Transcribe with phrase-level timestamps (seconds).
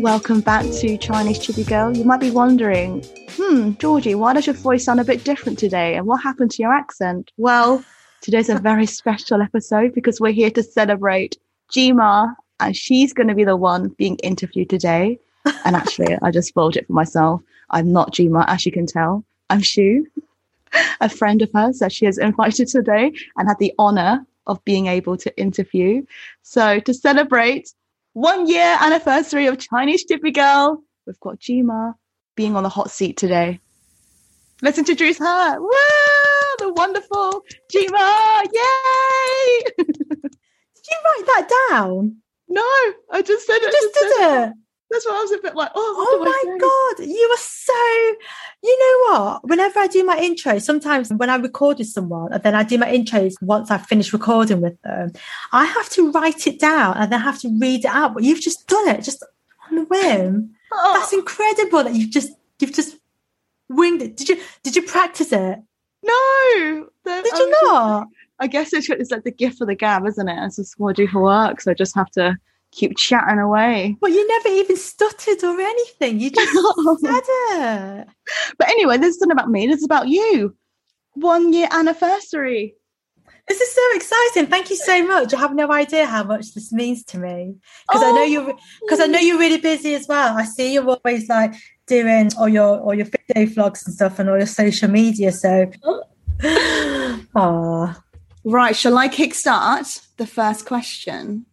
[0.00, 1.94] Welcome back to Chinese Chippy Girl.
[1.94, 5.96] You might be wondering, hmm, Georgie, why does your voice sound a bit different today?
[5.96, 7.30] And what happened to your accent?
[7.36, 7.84] Well,
[8.22, 11.36] today's a very special episode because we're here to celebrate
[11.70, 15.18] Jima, and she's going to be the one being interviewed today.
[15.64, 17.42] And actually, I just spoiled it for myself.
[17.70, 19.24] I'm not Jima, as you can tell.
[19.50, 20.06] I'm Shu,
[21.00, 24.86] a friend of hers that she has invited today and had the honor of being
[24.86, 26.02] able to interview.
[26.42, 27.72] So to celebrate
[28.12, 31.94] one year anniversary of Chinese Chippy Girl, we've got Jima
[32.36, 33.60] being on the hot seat today.
[34.60, 35.60] Let's introduce her.
[35.60, 35.68] Woo!
[36.58, 37.42] The wonderful
[37.74, 38.42] Jima!
[38.52, 39.64] Yay!
[39.78, 42.16] Did you write that down?
[42.48, 42.62] No,
[43.10, 43.72] I just said You it.
[43.72, 44.52] just I did said it.
[44.92, 47.72] That's why I was a bit like, oh, Oh my god, you are so.
[48.62, 49.48] You know what?
[49.48, 52.76] Whenever I do my intro, sometimes when I record with someone, and then I do
[52.78, 55.12] my intros once I've finished recording with them,
[55.52, 58.14] I have to write it down and then have to read it out.
[58.14, 59.24] But you've just done it, just
[59.70, 60.50] on a whim.
[60.72, 62.96] Oh, That's incredible that you've just you've just
[63.70, 64.16] winged it.
[64.16, 65.58] Did you did you practice it?
[66.02, 66.88] no.
[67.04, 68.08] The- Did I you just- not?
[68.38, 70.44] I guess it's, it's like the gift of the gab, isn't it?
[70.46, 71.60] It's just what I do for work.
[71.60, 72.36] So I just have to
[72.72, 73.96] keep chatting away.
[74.00, 76.18] Well, you never even stuttered or anything.
[76.18, 76.52] You just
[77.00, 78.08] said it.
[78.58, 79.66] But anyway, this isn't about me.
[79.66, 80.56] This is about you.
[81.12, 82.74] One year anniversary.
[83.48, 84.46] This is so exciting.
[84.46, 85.34] Thank you so much.
[85.34, 87.56] I have no idea how much this means to me
[87.88, 88.24] because I know Oh.
[88.24, 90.36] you're because I know you're really busy as well.
[90.36, 91.54] I see you're always like
[91.86, 95.32] doing all your all your video vlogs and stuff and all your social media.
[95.32, 95.70] So,
[97.34, 97.94] oh
[98.44, 98.74] Right.
[98.74, 101.46] Shall I kickstart the first question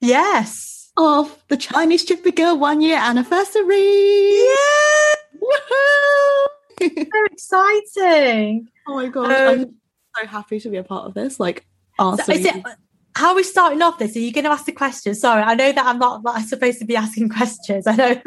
[0.00, 4.38] yes, of the Chinese Chippy Girl one year anniversary?
[4.38, 5.14] yeah,
[6.80, 7.06] Woohoo!
[7.10, 8.68] so exciting.
[8.86, 9.30] oh my god!
[9.32, 9.74] I'm Um,
[10.20, 11.38] so happy to be a part of this.
[11.40, 11.66] Like,
[11.98, 12.64] so is it,
[13.14, 14.14] how are we starting off this?
[14.16, 15.14] Are you going to ask the question?
[15.14, 17.86] Sorry, I know that I'm not like, supposed to be asking questions.
[17.86, 18.08] I know.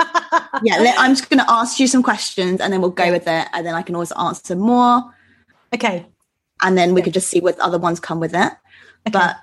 [0.63, 3.47] yeah, I'm just going to ask you some questions and then we'll go with it.
[3.53, 5.03] And then I can always answer more.
[5.73, 6.05] Okay.
[6.61, 7.05] And then we Yeah.
[7.05, 8.51] could just see what other ones come with it.
[9.07, 9.11] Okay.
[9.11, 9.37] But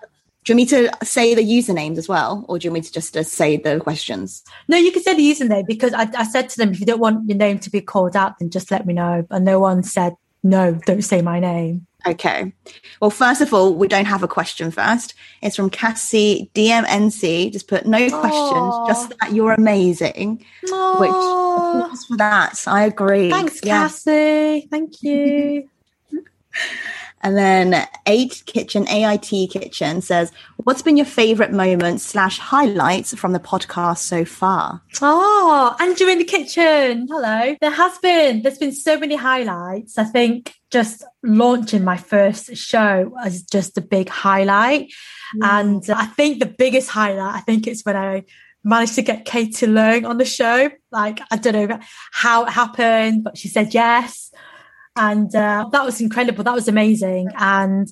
[0.44, 2.44] do you want me to say the usernames as well?
[2.48, 4.42] Or do you want me to just uh, say the questions?
[4.68, 7.00] No, you can say the username because I, I said to them, if you don't
[7.00, 9.26] want your name to be called out, then just let me know.
[9.30, 11.86] And no one said, no, don't say my name.
[12.06, 12.52] Okay.
[13.00, 15.14] Well, first of all, we don't have a question first.
[15.42, 17.52] It's from Cassie DMNC.
[17.52, 18.86] Just put no questions, Aw.
[18.86, 20.44] just that you're amazing.
[20.62, 22.62] Which Aw, for that.
[22.66, 23.30] I agree.
[23.30, 23.80] thanks, Yeah.
[23.82, 24.68] Cassie.
[24.70, 25.68] Thank you.
[27.22, 33.32] And then eight kitchen AIT kitchen says, "What's been your favorite moment slash highlights from
[33.32, 37.06] the podcast so far?" Oh, Andrew in the kitchen.
[37.10, 37.56] Hello.
[37.60, 39.98] There has been, there's been so many highlights.
[39.98, 44.92] I think just launching my first show was just a big highlight.
[45.36, 45.42] Mm.
[45.42, 48.24] And I think the biggest highlight, I think it's when I
[48.64, 50.70] managed to get Katie Leung on the show.
[50.90, 51.78] Like, I don't know
[52.12, 54.30] how it happened, but she said yes.
[54.98, 56.44] And uh, that was incredible.
[56.44, 57.30] That was amazing.
[57.38, 57.90] And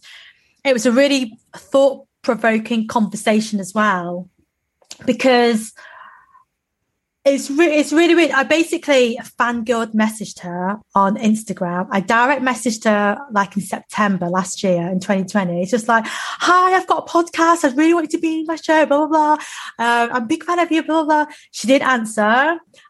[0.64, 4.28] it was a really thought provoking conversation as well,
[5.04, 5.72] because
[7.26, 8.30] it's re- it's really weird.
[8.30, 11.88] I basically fangirled messaged her on Instagram.
[11.90, 15.60] I direct messaged her like in September last year in 2020.
[15.60, 17.64] It's just like, hi, I've got a podcast.
[17.64, 19.32] I really want you to be in my show, blah, blah, blah.
[19.84, 21.34] Um, I'm a big fan of you, blah, blah, blah.
[21.50, 22.20] She didn't answer.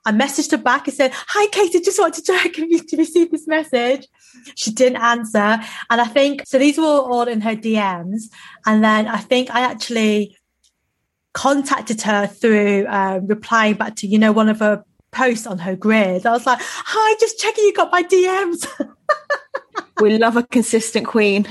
[0.04, 2.97] I messaged her back and said, hi, Katie, just wanted to check if you to
[2.98, 4.06] receive this message.
[4.54, 5.38] She didn't answer.
[5.88, 8.24] And I think, so these were all in her DMs.
[8.66, 10.36] And then I think I actually
[11.36, 14.82] contacted her through uh, replying back to, you know, one of her
[15.12, 16.24] posts on her grid.
[16.24, 18.66] I was like, hi, just checking you got my DMs.
[20.00, 21.47] We love a consistent queen.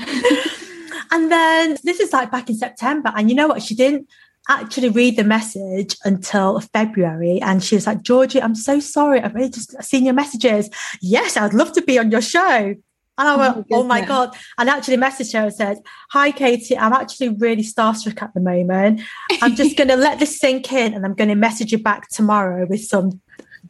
[1.10, 3.12] and then this is like back in September.
[3.16, 3.60] And you know what?
[3.60, 4.08] She didn't
[4.48, 7.40] actually read the message until February.
[7.42, 9.20] And she was like, Georgie, I'm so sorry.
[9.20, 10.70] I've really just seen your messages.
[11.00, 12.76] Yes, I'd love to be on your show.
[13.18, 14.00] And I Oh went, my oh my.
[14.04, 14.36] God.
[14.58, 15.78] And actually messaged her and said,
[16.10, 19.00] Hi, Katie, I'm actually really starstruck at the moment.
[19.42, 22.08] I'm just going to let this sink in and I'm going to message you back
[22.10, 23.20] tomorrow with some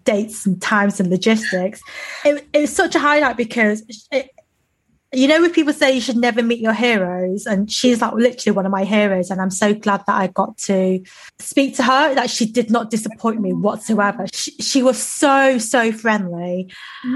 [0.05, 1.81] dates and times and logistics.
[2.25, 4.31] It, it was such a highlight because it,
[5.17, 8.55] you know, when people say you should never meet your heroes, and she's like literally
[8.55, 11.03] one of my heroes, and I'm so glad that I got to
[11.39, 12.15] speak to her.
[12.15, 14.27] That she did not disappoint me whatsoever.
[14.35, 16.71] She, she was so so friendly.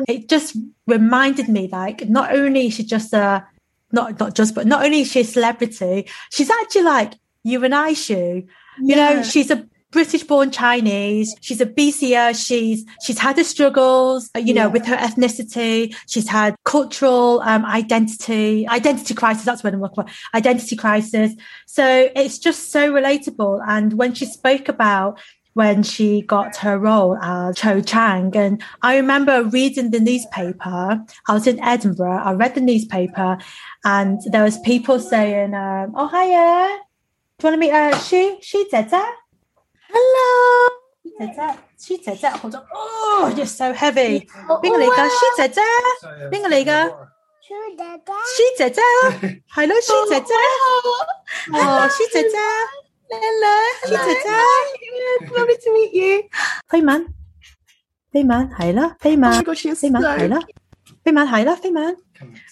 [0.09, 0.57] It just
[0.87, 3.47] reminded me, like, not only is she just a
[3.93, 7.13] not not just, but not only is she a celebrity, she's actually like
[7.43, 8.47] you and I, Shu.
[8.79, 11.35] You know, she's a British born Chinese.
[11.41, 12.35] She's a BCer.
[12.47, 14.67] She's she's had her struggles, uh, you know, Yeah.
[14.69, 15.95] with her ethnicity.
[16.09, 19.45] She's had cultural um, identity, identity crisis.
[19.45, 20.13] That's what I'm looking for.
[20.35, 21.33] Identity crisis.
[21.67, 23.63] So it's just so relatable.
[23.67, 25.19] And when she spoke about
[25.55, 28.35] when she got her role as Cho Chang.
[28.37, 31.05] And I remember reading the newspaper.
[31.29, 32.23] I was in Edinburgh.
[32.25, 33.37] I read the newspaper
[33.85, 36.79] and there was people saying, um, oh, hiya.
[37.39, 38.39] Do you want to meet uh, she?
[38.43, 39.05] She Zeta?
[39.90, 40.70] Hello.
[41.20, 41.58] Zeta.
[41.80, 42.30] She Zeta.
[42.38, 42.64] Hold on.
[42.74, 44.28] Oh, you're so heavy.
[44.62, 45.10] Bingaliga.
[45.10, 45.68] She Zeta.
[46.32, 47.08] Bingaliga.
[48.36, 48.82] She Zeta.
[49.56, 50.42] Hello, she Zeta.
[51.54, 52.48] Oh, she Zeta.
[53.12, 53.56] Hello.
[53.86, 54.38] She Zeta.
[55.38, 56.24] Lovely to meet you.
[56.68, 57.08] 飞吻，
[58.12, 60.40] 飞吻系啦，飞 Oh my 吻， god, she is 飞吻 so 系啦，
[61.04, 61.98] 飞吻系啦，飞吻。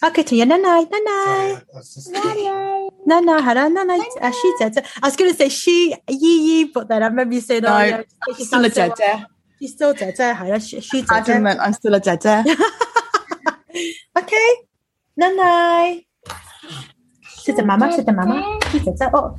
[0.02, 0.44] Okay, to you.
[0.44, 1.62] Nanai, nanai.
[2.08, 2.88] Nanai.
[3.06, 4.00] Nana, hara, nanai.
[4.32, 4.84] She tete.
[5.02, 7.64] I was going to ah, say she, yi yi, but then I remember you saying,
[7.64, 8.02] oh, no, oh, yeah,
[8.36, 9.26] she's still a tete.
[9.58, 10.36] She's still tete.
[10.36, 11.10] Hara, she tete.
[11.10, 12.24] Adamant, I'm still a tete.
[14.18, 14.54] okay.
[15.20, 16.06] Nanai.
[17.42, 18.60] She's the mama, she's the mama.
[18.70, 19.10] She's a.
[19.14, 19.38] Oh.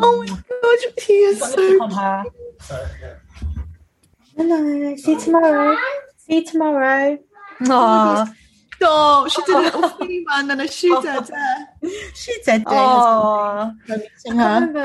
[0.00, 2.24] Oh my gosh, he is so on her.
[4.96, 5.76] See you tomorrow.
[6.18, 7.18] See you tomorrow.
[7.62, 8.26] Aw,
[8.78, 9.30] Stop.
[9.30, 11.66] She did a little funny man and a shoe Jeje.
[12.14, 12.62] she Jeje.
[12.66, 13.72] Oh.
[13.88, 14.80] I remember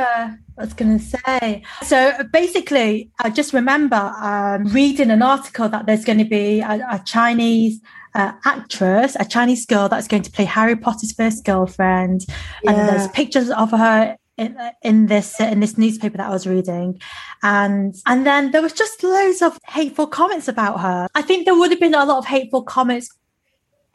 [0.57, 1.63] I was going to say.
[1.83, 6.81] So basically, I just remember um, reading an article that there's going to be a,
[6.89, 7.81] a Chinese
[8.15, 12.25] uh, actress, a Chinese girl that's going to play Harry Potter's first girlfriend,
[12.65, 14.17] and there's pictures of her.
[14.45, 16.99] In, in this in this newspaper that I was reading,
[17.41, 21.07] and and then there was just loads of hateful comments about her.
[21.15, 23.09] I think there would have been a lot of hateful comments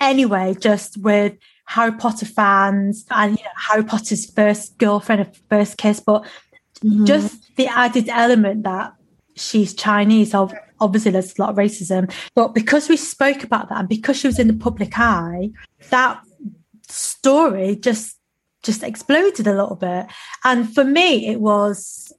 [0.01, 1.35] anyway, just with
[1.67, 6.25] Harry Potter fans and you know, Harry Potter's first girlfriend, and first kiss, but
[6.85, 7.07] Mhm.
[7.07, 8.93] just the added element that
[9.37, 10.35] she's Chinese.
[10.35, 14.17] ob- Obviously, there's a lot of racism, but because we spoke about that and because
[14.17, 15.51] she was in the public eye,
[15.91, 16.21] that
[16.89, 18.18] story just
[18.63, 20.07] just exploded a little bit.
[20.45, 22.13] And for me, it was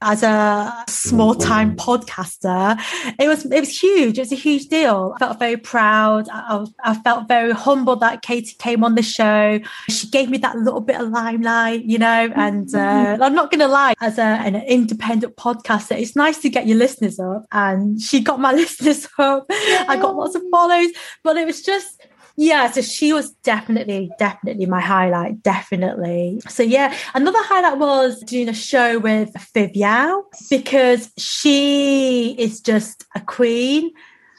[0.00, 2.80] as a small time podcaster,
[3.18, 4.18] it was it was huge.
[4.18, 5.12] It was a huge deal.
[5.16, 6.28] I felt very proud.
[6.30, 9.58] I, I felt very humbled that Katie came on the show.
[9.88, 12.30] She gave me that little bit of limelight, you know.
[12.36, 16.48] And uh, I'm not going to lie, as a, an independent podcaster, it's nice to
[16.48, 17.46] get your listeners up.
[17.50, 19.46] And she got my listeners up.
[19.50, 20.90] I got lots of follows,
[21.24, 22.00] but it was just
[22.40, 26.40] yeah, so she was definitely, definitely my highlight, definitely.
[26.48, 33.04] So yeah, another highlight was doing a show with Viv Yau because she is just
[33.16, 33.90] a queen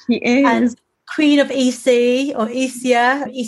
[0.07, 0.48] She is.
[0.48, 0.81] and
[1.15, 2.85] queen of ESEA or East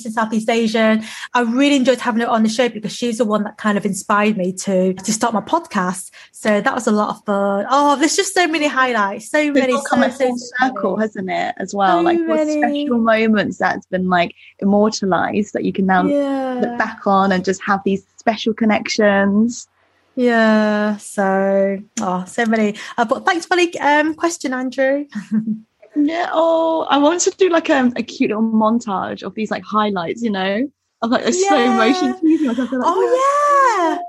[0.06, 1.04] and Southeast Asian.
[1.34, 3.86] I really enjoyed having her on the show because she's the one that kind of
[3.86, 6.12] inspired me to to start my podcast.
[6.32, 7.66] So that was a lot of fun.
[7.70, 10.98] Oh, there's just so many highlights, so it's many, come so, a full so circle,
[10.98, 11.08] many.
[11.08, 11.56] hasn't it?
[11.58, 16.06] As well, So like what special moments that's been like immortalized that you can now
[16.06, 16.60] Yeah.
[16.62, 19.68] look back on and just have these special connections.
[20.16, 20.98] Yeah.
[20.98, 22.76] So, oh, so many.
[22.98, 25.06] Uh, but thanks for the um, question, Andrew.
[25.96, 26.30] Yeah.
[26.32, 30.22] Oh, I wanted to do like um, a cute little montage of these like highlights,
[30.22, 30.70] you know,
[31.02, 31.78] of like a slow Yeah.
[31.78, 32.20] motion.
[32.20, 34.04] teasing myself, like, Oh,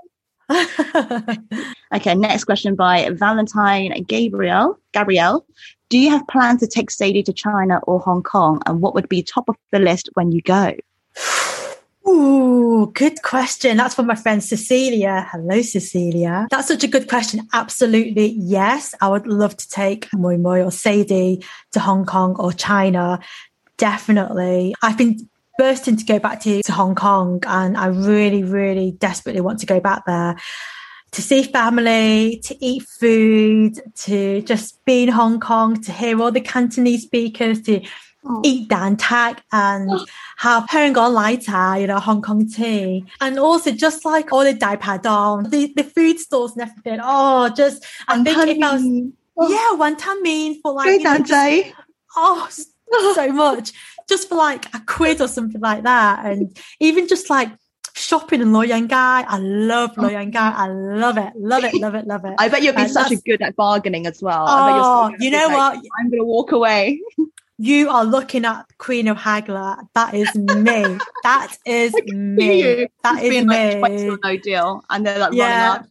[0.51, 1.37] yeah.
[1.95, 4.79] Okay, next question by Valentine Gabriel.
[4.93, 5.45] Gabrielle,
[5.91, 8.63] do you have plans to take Sadie to China or Hong Kong?
[8.67, 10.73] And what would be top of the list when you go?
[12.09, 13.77] Ooh, good question.
[13.77, 15.29] That's from my friend Cecilia.
[15.31, 16.49] Hello, Cecilia.
[16.51, 17.49] That's such a good question.
[17.53, 18.35] Absolutely.
[18.39, 18.95] Yes.
[19.01, 23.21] I would love to take Moi Moi or Sadie to Hong Kong or China.
[23.77, 24.75] Definitely.
[24.83, 25.29] I've been
[25.59, 29.67] bursting to go back to, to Hong Kong and I really, really desperately want to
[29.67, 30.37] go back there
[31.13, 36.33] to see family, to eat food, to just be in Hong Kong, to hear all
[36.33, 37.83] the Cantonese speakers, to
[38.25, 38.41] Oh.
[38.45, 40.07] eat dan tak and oh.
[40.37, 43.05] have Hong Kong Lai Cha, you know, Hong Kong tea.
[43.21, 47.01] And also just like all the Dai Pai Dong, the, the food stores and everything.
[47.03, 48.83] Oh, just, I think if I was,
[49.37, 49.49] oh.
[49.51, 51.75] yeah, Wantan Min for like, you know, just-
[52.17, 52.49] oh,
[53.15, 53.73] so much
[54.09, 56.25] just for like a quid or something like that.
[56.27, 57.51] And even just like
[57.95, 59.25] shopping in Loyang Gai.
[59.27, 60.53] I love Loyang Gai.
[60.53, 61.33] I love it.
[61.37, 61.75] Love it.
[61.75, 62.07] Love it.
[62.07, 62.35] Love it.
[62.39, 64.47] I bet you'll be And such a good at bargaining as well.
[64.47, 65.91] I bet you're Oh, so you know like, what?
[65.99, 67.01] I'm going to walk away.
[67.65, 69.77] You are looking at Queen of Hagler.
[69.95, 70.99] That is me.
[71.23, 72.61] That is me.
[72.81, 72.89] You.
[73.05, 74.09] That It's is like me.
[74.11, 74.85] or no deal.
[74.91, 75.69] And they're like Yeah.
[75.69, 75.89] running up.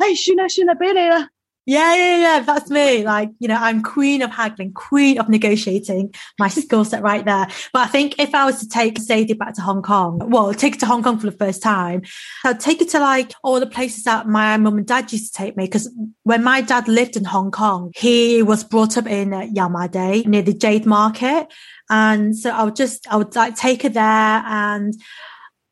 [0.00, 1.26] Like, hey, Shuna, Shuna, Billy.
[1.64, 2.40] Yeah, yeah, yeah.
[2.40, 3.04] That's me.
[3.04, 7.46] Like, you know, I'm queen of haggling, queen of negotiating, my skill set right there.
[7.72, 10.74] But I think if I was to take Sadie back to Hong Kong, well, take
[10.74, 12.02] her to Hong Kong for the first time,
[12.44, 15.38] I'd take her to like all the places that my mum and dad used to
[15.38, 15.68] take me.
[15.68, 15.88] Cause
[16.24, 19.86] when my dad lived in Hong Kong, he was brought up in uh, Yau Ma
[19.86, 21.46] Tei near the Jade Market.
[21.88, 24.94] And so I would just, I would like take her there and,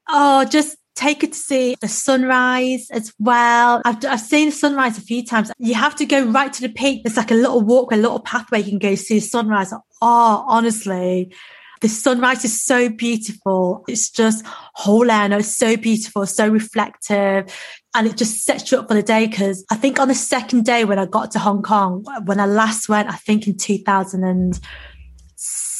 [0.08, 3.82] oh, just, take her to see the sunrise as well.
[3.84, 5.50] I've, I've seen the sunrise a few times.
[5.58, 7.04] You have to go right to the peak.
[7.04, 9.72] There's like a little walkway, a little pathway you can go see the sunrise.
[9.72, 11.32] Oh, honestly,
[11.80, 13.84] the sunrise is so beautiful.
[13.88, 15.32] It's just whole air.
[15.32, 17.54] It's so beautiful, so reflective.
[17.94, 19.26] And it just sets you up for the day.
[19.28, 22.46] Cause I think on the second day when I got to Hong Kong, when I
[22.46, 23.56] last went, I think in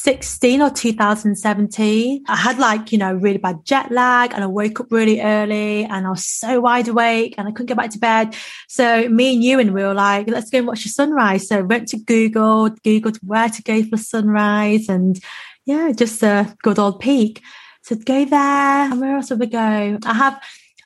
[0.03, 4.79] 2016 or 2017, I had like, you know, really bad jet lag and I woke
[4.79, 7.99] up really early and I was so wide awake and I couldn't get back to
[7.99, 8.35] bed.
[8.67, 11.47] So me and you and we were like, let's go and watch the sunrise.
[11.47, 15.19] So I went to Google, Googled where to go for sunrise and
[15.65, 17.43] yeah, just a good old peak.
[17.83, 18.39] So go there.
[18.39, 19.99] And where else would we go?
[20.03, 20.41] I have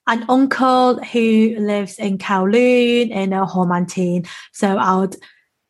[0.08, 4.26] an uncle who lives in Kowloon in a Ho Man Tin.
[4.52, 5.16] So I would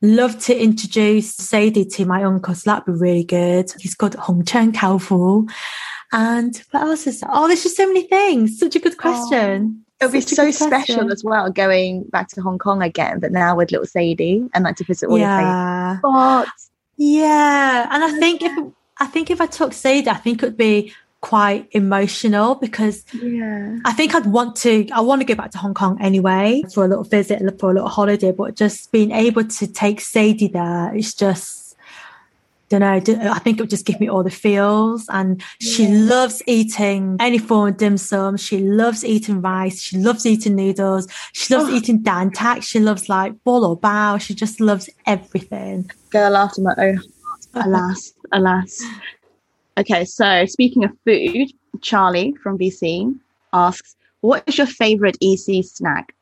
[0.05, 2.55] love to introduce Sadie to my uncle.
[2.55, 3.71] So that'd be really good.
[3.79, 5.49] He's called Hong Chen Kaofu.
[6.11, 7.29] And what else is that?
[7.31, 8.59] Oh, there's just so many things.
[8.59, 9.83] Such a good oh, question.
[10.01, 13.55] Oh, it'll be so special as well going back to Hong Kong again, but now
[13.55, 15.91] with little Sadie and like to visit all yeah.
[15.91, 16.71] your spots.
[16.97, 17.87] Yeah.
[17.91, 20.93] And I think if I think if I took Sadie, I think it would be
[21.21, 23.77] quite emotional because yeah.
[23.83, 26.85] I think I'd want to, I want to go back to Hong Kong anyway for
[26.85, 30.93] a little visit, for a little holiday, but just being able to take Sadie there,
[30.93, 31.75] it's just,
[32.69, 35.07] don't know, I think it would just give me all the feels.
[35.09, 35.71] And yeah.
[35.71, 38.37] she loves eating any form of dim sum.
[38.37, 39.81] She loves eating rice.
[39.81, 41.07] She loves eating noodles.
[41.33, 41.75] She loves oh.
[41.75, 42.63] eating dan tak.
[42.63, 44.19] She loves like ball or bao.
[44.19, 45.89] She just loves everything.
[46.09, 48.83] Girl after my own heart, alas alas.
[49.77, 51.51] Okay, so speaking of food,
[51.81, 53.17] Charlie from BC
[53.51, 56.15] asks, "What is your favorite ESEA snack?"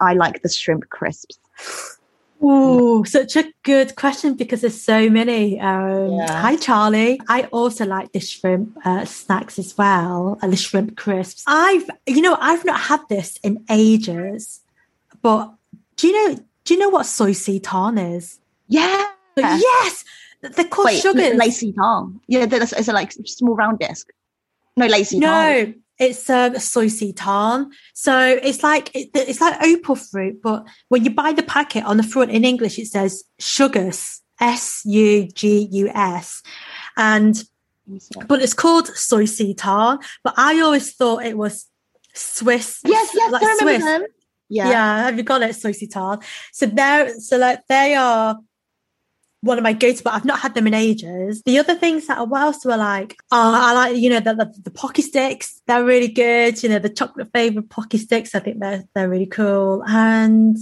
[0.00, 1.38] I like the shrimp crisps.
[2.42, 5.60] Oh, such a good question because there's so many.
[5.60, 6.40] Um, yeah.
[6.40, 7.20] Hi, Charlie.
[7.28, 11.44] I also like the shrimp uh, snacks as well, and the shrimp crisps.
[11.46, 14.60] I've, you know, I've not had this in ages,
[15.20, 15.52] but
[15.96, 16.38] do you know?
[16.64, 18.38] Do you know what soy ton is?
[18.68, 19.08] Yeah.
[19.36, 20.04] Yes.
[20.42, 21.34] They're called Wait, sugars.
[21.36, 22.20] Lacy Tong.
[22.26, 24.08] Yeah, it's a like small round disc.
[24.76, 27.70] No, lacy No, it's um, soy tarn.
[27.92, 31.98] So it's like it, it's like opal fruit, but when you buy the packet on
[31.98, 36.42] the front in English, it says sugars, S U G U S,
[36.96, 37.44] and
[38.26, 39.98] but it's called soy tarn.
[40.24, 41.66] But I always thought it was
[42.14, 42.80] Swiss.
[42.84, 43.84] Yes, yes, like I remember Swiss.
[43.84, 44.06] them.
[44.48, 45.02] Yeah, yeah.
[45.04, 46.20] Have you got it, soy tarn?
[46.52, 48.38] So they're so like they are
[49.42, 51.42] one of my go-to, but I've not had them in ages.
[51.46, 53.16] The other things that are what else do like?
[53.32, 55.62] Oh, I like, you know, the, the, the Pocky sticks.
[55.66, 56.62] They're really good.
[56.62, 58.34] You know, the chocolate flavored Pocky sticks.
[58.34, 59.82] I think they're, they're really cool.
[59.86, 60.58] And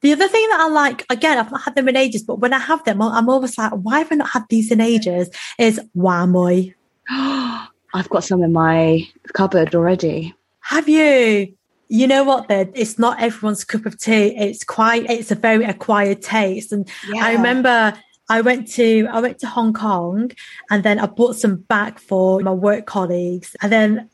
[0.00, 2.52] the other thing that I like, again, I've not had them in ages, but when
[2.54, 5.28] I have them, I'm always like, why have I not had these in ages?
[5.58, 6.74] Is Wamoy.
[7.10, 10.34] I've got some in my cupboard already.
[10.60, 11.54] Have you?
[11.88, 15.64] You know what then it's not everyone's cup of tea it's quite it's a very
[15.64, 17.24] acquired taste and yeah.
[17.24, 17.92] i remember
[18.28, 20.30] i went to i went to hong kong
[20.70, 24.08] and then i bought some back for my work colleagues and then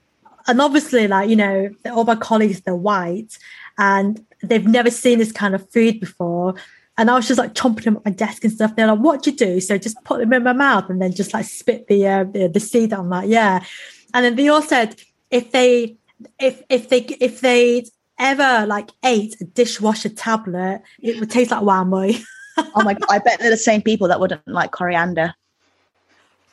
[0.46, 3.38] and obviously like you know all my colleagues they're white
[3.78, 6.54] and they've never seen this kind of food before
[6.98, 8.76] and I was just like chomping them at my desk and stuff.
[8.76, 11.14] They're like, "What do you do?" So just put them in my mouth and then
[11.14, 12.92] just like spit the uh, the, the seed.
[12.92, 13.64] I'm like, "Yeah."
[14.12, 15.00] And then they all said
[15.30, 15.96] if they
[16.38, 17.84] if if they if they
[18.18, 22.22] ever like ate a dishwasher tablet, it would taste like wamui.
[22.56, 23.06] oh my god!
[23.10, 25.34] I bet they're the same people that wouldn't like coriander.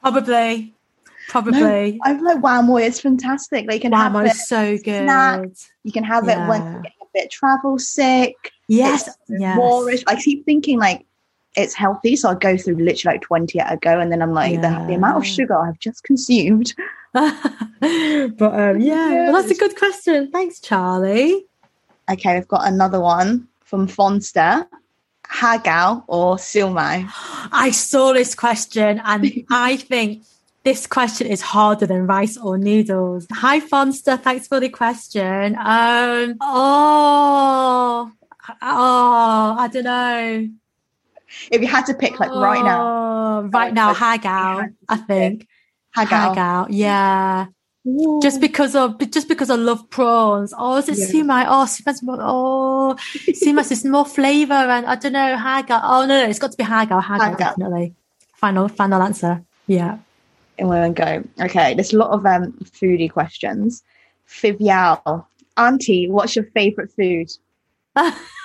[0.01, 0.73] Probably,
[1.27, 1.59] probably.
[1.61, 2.85] No, I like wamui.
[2.85, 3.67] It's fantastic.
[3.67, 5.03] They can have it so good.
[5.03, 5.49] Snack.
[5.83, 6.45] You can have yeah.
[6.45, 8.35] it when you get a bit travel sick.
[8.67, 9.57] Yes, yes.
[9.57, 10.03] Moorish.
[10.07, 11.05] I keep thinking like
[11.57, 14.33] it's healthy, so I go through literally like twenty at a go, and then I'm
[14.33, 14.79] like yeah.
[14.79, 16.73] the, the amount of sugar I've just consumed
[17.13, 20.31] but um, yeah, well, that's a good question.
[20.31, 21.45] Thanks, Charlie.
[22.09, 24.67] Okay, we've got another one from Fonster.
[25.29, 27.09] Hagao or Silmai?
[27.51, 30.23] I saw this question and I think
[30.63, 33.27] this question is harder than rice or noodles.
[33.33, 34.19] Hi, Fonster.
[34.19, 35.55] Thanks for the question.
[35.55, 38.11] Um, oh,
[38.61, 40.49] oh, I don't know.
[41.51, 45.47] If you had to pick, like right now, oh, right now, Hagao, I think.
[45.95, 46.33] Hagao.
[46.33, 46.67] Hagao.
[46.69, 47.47] Yeah.
[47.87, 48.19] Ooh.
[48.21, 50.53] Just because of just because I love prawns.
[50.57, 51.05] Oh, is it yeah.
[51.05, 51.45] sumai?
[51.47, 52.17] Oh, sumai's more.
[52.19, 52.95] Oh,
[53.29, 55.79] sumai is more flavor, and I don't know hagao.
[55.83, 57.01] Oh no, no, it's got to be hagao.
[57.01, 57.95] Hagao, definitely.
[58.35, 59.43] Final, final answer.
[59.67, 59.99] Yeah.
[60.59, 61.23] And we'll go.
[61.39, 63.83] Okay, there's a lot of um foodie questions.
[64.27, 65.25] Viv Yau,
[65.55, 67.31] Auntie, what's your favorite food?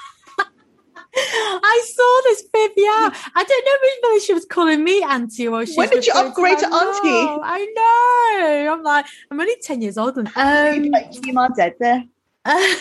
[1.14, 3.11] I saw this Viv, yeah.
[3.35, 6.59] I don't know whether she was calling me auntie or she When did you upgrade
[6.59, 7.42] to auntie?
[7.45, 8.73] I know.
[8.73, 10.16] I'm like, I'm only 10 years old.
[10.19, 12.04] Um, you my dead there.
[12.45, 12.76] Uh,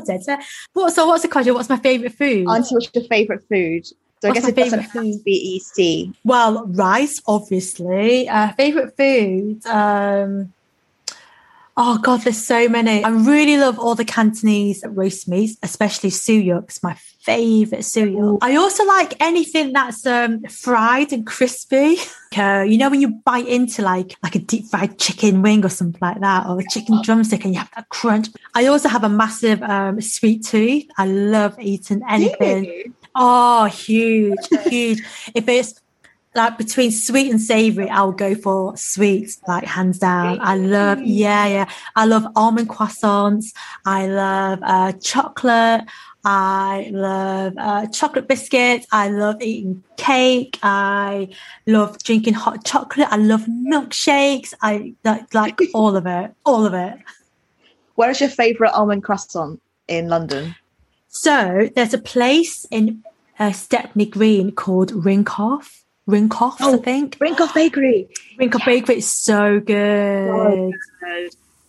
[0.00, 0.38] dead there.
[0.72, 1.54] What, so what's the question?
[1.54, 2.48] What's my favourite food?
[2.48, 3.86] Auntie, what's your favourite food?
[3.86, 6.14] So What's I guess it doesn't favourite have to be ESEA.
[6.24, 8.28] Well, rice, obviously.
[8.28, 9.64] Uh, favorite food.
[9.66, 10.54] Um,
[11.76, 13.04] oh God, there's so many.
[13.04, 16.64] I really love all the Cantonese roast meats, especially suyuk.
[16.64, 18.38] It's my favorite cereal.
[18.40, 21.96] I also like anything that's um, fried and crispy.
[22.36, 25.68] Uh, you know when you bite into like like a deep fried chicken wing or
[25.68, 28.28] something like that, or a chicken drumstick, and you have that crunch.
[28.54, 30.84] I also have a massive um, sweet tooth.
[30.96, 32.94] I love eating anything.
[33.14, 35.00] Oh, huge, huge.
[35.34, 35.80] If it's
[36.34, 40.38] like between sweet and savory, I'll go for sweets, like hands down.
[40.42, 41.70] I love, yeah, yeah.
[41.96, 43.54] I love almond croissants.
[43.86, 45.84] I love uh, chocolate.
[46.28, 48.84] I love uh, chocolate biscuits.
[48.90, 50.58] I love eating cake.
[50.60, 51.28] I
[51.66, 53.06] love drinking hot chocolate.
[53.12, 54.52] I love milkshakes.
[54.60, 56.98] I like, like all of it, all of it.
[57.94, 60.56] Where is your favourite almond croissant in London?
[61.06, 63.04] So there's a place in
[63.38, 65.82] uh, Stepney Green called Rinkoff.
[66.08, 67.18] Rinkoff, I Oh, think.
[67.18, 68.08] Rinkoff Bakery.
[68.40, 70.72] Rinkoff Bakery is so good.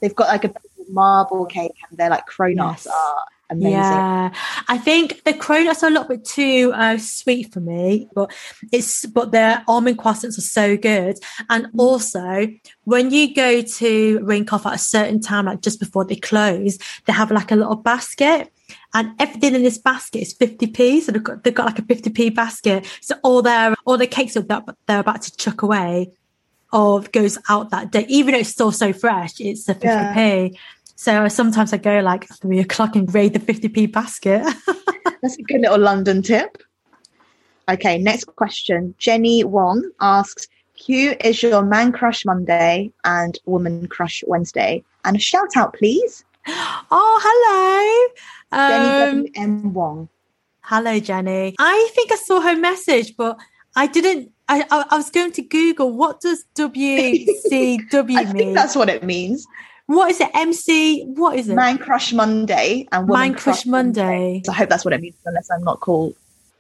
[0.01, 0.53] They've got like a
[0.89, 2.87] marble cake and they're like cronuts Yes.
[2.87, 3.71] are amazing.
[3.71, 4.33] Yeah,
[4.67, 8.31] I think the cronuts are a little bit too uh, sweet for me, but
[8.71, 11.17] it's but their almond croissants are so good.
[11.49, 12.47] And also,
[12.83, 17.13] when you go to Rinkoff at a certain time, like just before they close, they
[17.13, 18.51] have like a little basket.
[18.93, 21.01] And everything in this basket is 50p.
[21.01, 22.85] So they've got, they've got like a 50p basket.
[23.01, 24.47] So all their, all the cakes that
[24.87, 26.11] they're about to chuck away
[26.73, 30.57] or goes out that day, even though it's still so fresh, it's a 50p.
[30.99, 34.41] So sometimes I go like three o'clock and raid the 50p basket.
[35.21, 36.57] That's a good little London tip.
[37.69, 38.95] Okay, next question.
[38.97, 40.47] Jenny Wong asks,
[40.87, 44.83] who is your man crush Monday and woman crush Wednesday?
[45.05, 46.25] And a shout out, please.
[46.47, 48.67] oh, hello.
[48.69, 49.31] Jenny Um, W.
[49.35, 49.73] M.
[49.73, 50.09] Wong.
[50.61, 51.55] hello, Jenny.
[51.59, 53.37] I think I saw her message, but
[53.75, 54.31] I didn't.
[54.49, 58.33] I, I, I was going to Google what does WCW I mean?
[58.33, 59.45] think that's what it means.
[59.87, 60.29] What is it?
[60.33, 61.05] MC?
[61.05, 61.55] What is it?
[61.55, 64.41] Man crush Monday and woman Man Crush Monday.
[64.45, 66.13] So I hope that's what it means, unless I'm not called.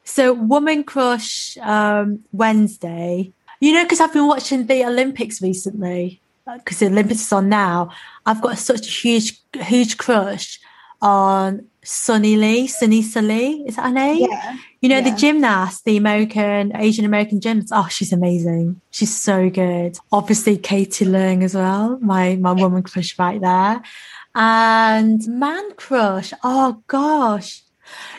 [0.05, 3.33] So, Woman Crush um, Wednesday.
[3.59, 7.91] You know, because I've been watching the Olympics recently, because the Olympics is on now.
[8.25, 10.59] I've got such a huge, huge crush
[11.01, 13.65] on Suni Lee, Suni Lee.
[13.67, 14.27] Is that her name?
[14.29, 14.57] Yeah.
[14.81, 15.09] You know, Yeah.
[15.09, 17.71] the gymnast, the American, Asian American gymnast.
[17.73, 18.79] Oh, she's amazing.
[18.91, 19.97] She's so good.
[20.11, 23.81] Obviously, Katie Leung as well, my, my woman crush right there.
[24.35, 26.31] And man crush.
[26.43, 27.63] Oh gosh.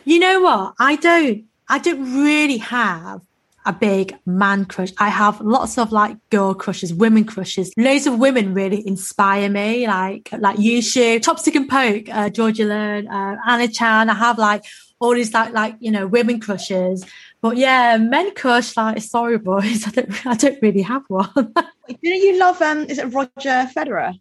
[0.05, 0.75] You know what?
[0.81, 3.21] I don't, I don't really have
[3.67, 4.91] a big man crush.
[4.99, 7.73] I have lots of like girl crushes, women crushes.
[7.77, 13.07] Loads of women really inspire me, like like Yushu, Chopstick and Poke, uh, Georgia Learn,
[13.09, 14.09] uh, Anna Chan.
[14.09, 14.65] I have like
[15.01, 17.05] all these like like you know women crushes.
[17.41, 19.87] But yeah, men crush like sorry boys.
[19.87, 21.31] I don't I don't really have one.
[22.03, 24.19] Didn't you love um is it Roger Federer?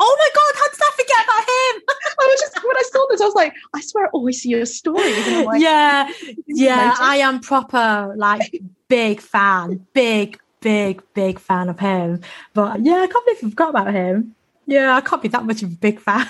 [0.00, 1.82] Oh my god, how did I forget about him?
[2.20, 4.50] I was just when I saw this, I was like, I swear I always see
[4.50, 5.44] your stories.
[5.44, 6.08] Like, yeah,
[6.46, 6.94] yeah?
[7.00, 12.20] I am proper like big fan, big, big, big fan of him.
[12.54, 14.36] But yeah, I can't believe I forgot about him.
[14.66, 16.28] Yeah, I can't be that much of a big fan.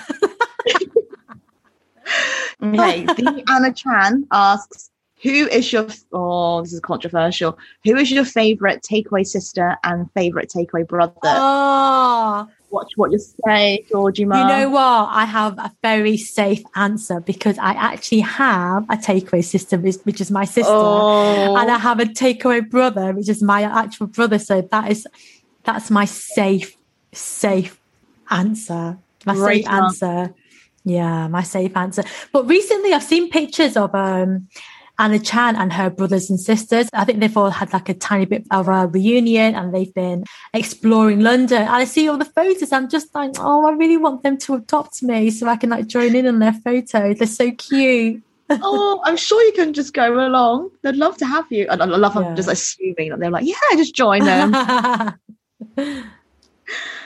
[2.61, 2.73] Mm.
[2.73, 4.89] Okay, the Anna Chan asks,
[5.23, 7.57] "Who is your oh this is controversial?
[7.85, 11.13] Who is your favorite takeaway sister and favorite takeaway brother?
[11.23, 14.25] oh, Watch what you say, Georgie.
[14.25, 14.41] Ma.
[14.41, 15.09] you know what?
[15.09, 20.21] I have a very safe answer because I actually have a takeaway sister, which which
[20.21, 20.71] is my sister.
[20.71, 24.37] Oh, and I have a takeaway brother, which is my actual brother.
[24.37, 25.07] So that is
[25.63, 26.75] that's my safe,
[27.13, 27.79] safe
[28.29, 28.97] answer.
[29.25, 30.35] My Great safe answer.
[30.83, 32.03] Yeah, my safe answer.
[32.31, 34.47] But recently I've seen pictures of um
[34.99, 36.89] Anna Chan and her brothers and sisters.
[36.93, 40.25] I think they've all had like a tiny bit of a reunion and they've been
[40.53, 41.61] exploring London.
[41.61, 42.73] And I see all the photos.
[42.73, 45.87] I'm just like, oh, I really want them to adopt me so I can like
[45.87, 47.17] join in on their photos.
[47.17, 48.21] They're so cute.
[48.49, 50.71] oh, I'm sure you can just go along.
[50.81, 51.67] They'd love to have you.
[51.69, 52.21] And I love Yeah.
[52.21, 54.53] I'm just assuming that they're like, yeah, just join them.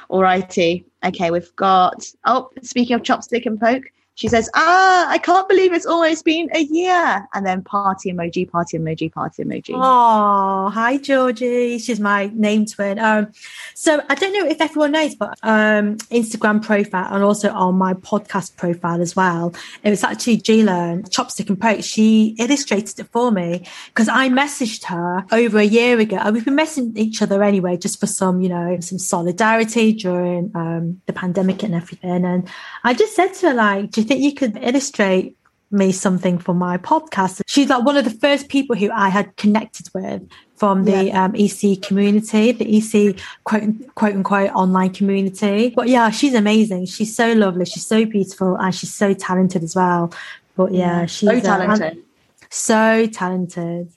[0.10, 0.86] Alrighty.
[1.04, 2.06] Okay, we've got.
[2.26, 3.84] Oh, speaking of chopstick and poke,
[4.16, 7.28] She says, Ah, I can't believe it's almost been a year.
[7.34, 9.74] And then party emoji, party emoji, party emoji.
[9.74, 11.80] Oh, hi, Georgie.
[11.80, 13.00] She's my name twin.
[13.00, 13.32] Um,
[13.74, 17.94] so I don't know if everyone knows, but um, Instagram profile and also on my
[17.96, 19.54] podcast profile as well.
[19.84, 21.84] It was actually Learn Chopstick and Poke.
[21.84, 26.18] She illustrated it for me because I messaged her over a year ago.
[26.32, 31.02] We've been messaging each other anyway, just for some, you know, some solidarity during um,
[31.08, 32.26] the pandemic and everything.
[32.26, 32.48] And
[32.84, 35.36] I just said to her, like, you think you could illustrate
[35.72, 37.42] me something for my podcast?
[37.48, 41.26] She's like one of the first people who I had connected with from the yeah.
[41.26, 43.64] um, ESEA community, the ESEA quote,
[43.96, 45.74] quote unquote online community.
[45.76, 46.86] But yeah, she's amazing.
[46.86, 47.66] She's so lovely.
[47.66, 50.14] She's so beautiful and she's so talented as well.
[50.56, 51.98] But yeah, she's so uh, talented.
[51.98, 53.92] Uh, so talented.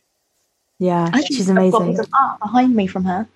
[0.78, 1.96] Yeah, she's amazing.
[1.96, 3.28] Got art behind me from her.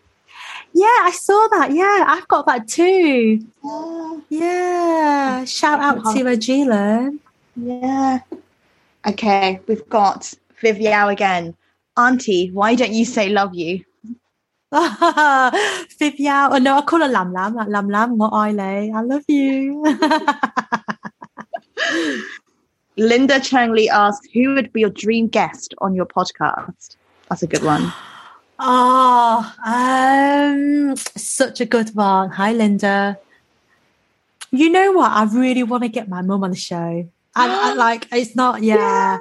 [0.72, 1.72] Yeah, I saw that.
[1.72, 3.44] Yeah, I've got that too.
[3.64, 4.20] Yeah.
[4.28, 5.44] yeah.
[5.44, 7.18] Shout out to Agila.
[7.56, 8.20] Yeah.
[9.06, 11.56] Okay, we've got Viv Yau again.
[11.96, 13.84] Auntie, why don't you say love you?
[14.72, 16.50] Viv Yau.
[16.52, 18.94] Oh no, I call her Lam Lam, like Lam Lam, not Eile.
[18.94, 19.82] I love you.
[22.96, 26.96] Linda Changli asks, who would be your dream guest on your podcast?
[27.28, 27.92] That's a good one.
[28.62, 32.28] Oh, um, such a good one.
[32.28, 33.18] Hi, Linda.
[34.50, 35.10] You know what?
[35.10, 36.76] I really want to get my mum on the show.
[36.76, 39.16] And I, like, it's not, yeah.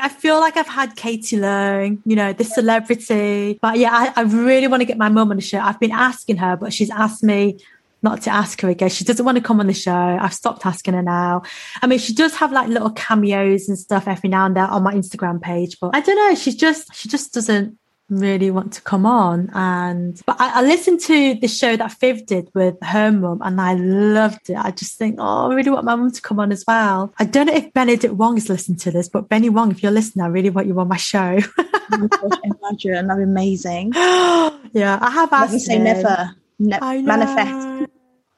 [0.00, 3.58] I feel like I've had Katie Leung, you know, the celebrity.
[3.60, 5.58] But yeah, I, I really want to get my mum on the show.
[5.58, 7.58] I've been asking her, but she's asked me
[8.02, 8.88] not to ask her again.
[8.88, 10.18] She doesn't want to come on the show.
[10.18, 11.42] I've stopped asking her now.
[11.82, 14.82] I mean, she does have like little cameos and stuff every now and then on
[14.82, 16.34] my Instagram page, but I don't know.
[16.36, 19.50] She's just, she just doesn't really want to come on.
[19.54, 23.60] And but I, I, listened to the show that Viv did with her mum, and
[23.60, 24.56] I loved it.
[24.56, 27.12] I just think, oh, I really want my mum to come on as well.
[27.18, 29.92] I don't know if Benedict Wong is listening to this, but Benny Wong, if you're
[29.92, 31.38] listening, I really want you on my show.
[31.58, 33.92] oh gosh, imagine that'd be amazing.
[33.94, 35.52] yeah, I have asked.
[35.52, 35.84] Let me say him.
[35.84, 36.36] never.
[36.58, 37.90] Ne- manifest.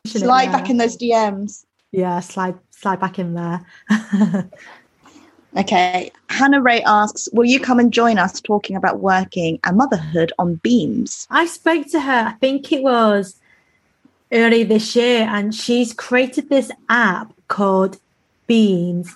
[0.07, 1.65] Slide back in those DMs.
[1.93, 3.65] Yeah, slide slide back in there.
[5.57, 6.11] Okay.
[6.31, 10.57] Hannah Ray asks, Will you come and join us talking about working and motherhood on
[10.57, 11.27] Beams?
[11.31, 13.37] I spoke to her, I think it was
[14.33, 17.99] early this year, and she's created this app called
[18.47, 19.15] Beams.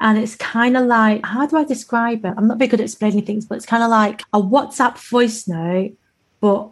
[0.00, 2.34] And it's kind of like, how do I describe it?
[2.36, 5.48] I'm not very good at explaining things, but it's kind of like a WhatsApp voice
[5.48, 5.92] note,
[6.40, 6.68] but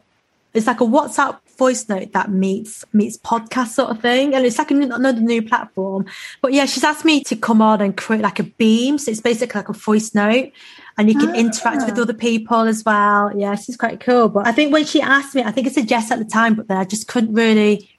[0.55, 4.59] it's like a WhatsApp voice note that meets meets podcast sort of thing, and it's
[4.59, 6.07] like another new platform.
[6.41, 9.21] But yeah, she's asked me to come on and create like a beam, so it's
[9.21, 10.53] basically like a voice note,
[10.99, 11.35] and you can ah.
[11.35, 13.33] interact with other people as well.
[13.37, 14.29] Yeah, she's quite cool.
[14.29, 16.55] But I think when she asked me, I think I said yes at the time,
[16.55, 17.91] but then I just couldn't really.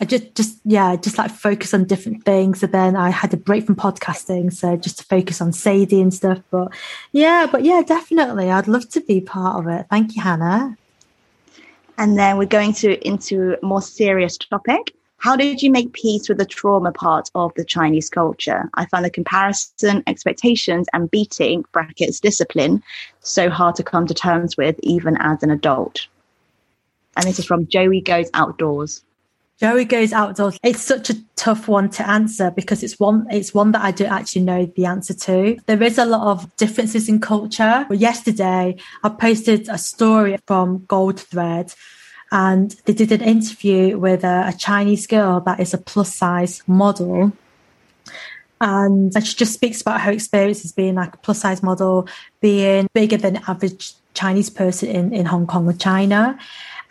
[0.00, 2.58] I just, just, yeah, just like focus on different things.
[2.58, 4.52] So then I had a break from podcasting.
[4.52, 6.40] So just to focus on Sadie and stuff.
[6.50, 6.72] But
[7.12, 8.50] yeah, but yeah, definitely.
[8.50, 9.86] I'd love to be part of it.
[9.88, 10.76] Thank you, Hannah.
[11.96, 14.94] And then we're going to into a more serious topic.
[15.18, 18.68] How did you make peace with the trauma part of the Chinese culture?
[18.74, 22.82] I found the comparison, expectations, and beating brackets discipline
[23.20, 26.06] so hard to come to terms with, even as an adult.
[27.16, 29.03] And this is from Joey Goes Outdoors.
[29.60, 30.58] Joey goes outdoors.
[30.62, 34.10] It's such a tough one to answer because it's one it's one that I don't
[34.10, 35.56] actually know the answer to.
[35.66, 37.86] There is a lot of differences in culture.
[37.90, 41.74] Yesterday, I posted a story from Goldthread
[42.32, 46.62] and they did an interview with a, a Chinese girl that is a plus size
[46.66, 47.32] model.
[48.60, 52.08] And she just speaks about her experience as being like a plus size model,
[52.40, 56.38] being bigger than average Chinese person in, in Hong Kong or China.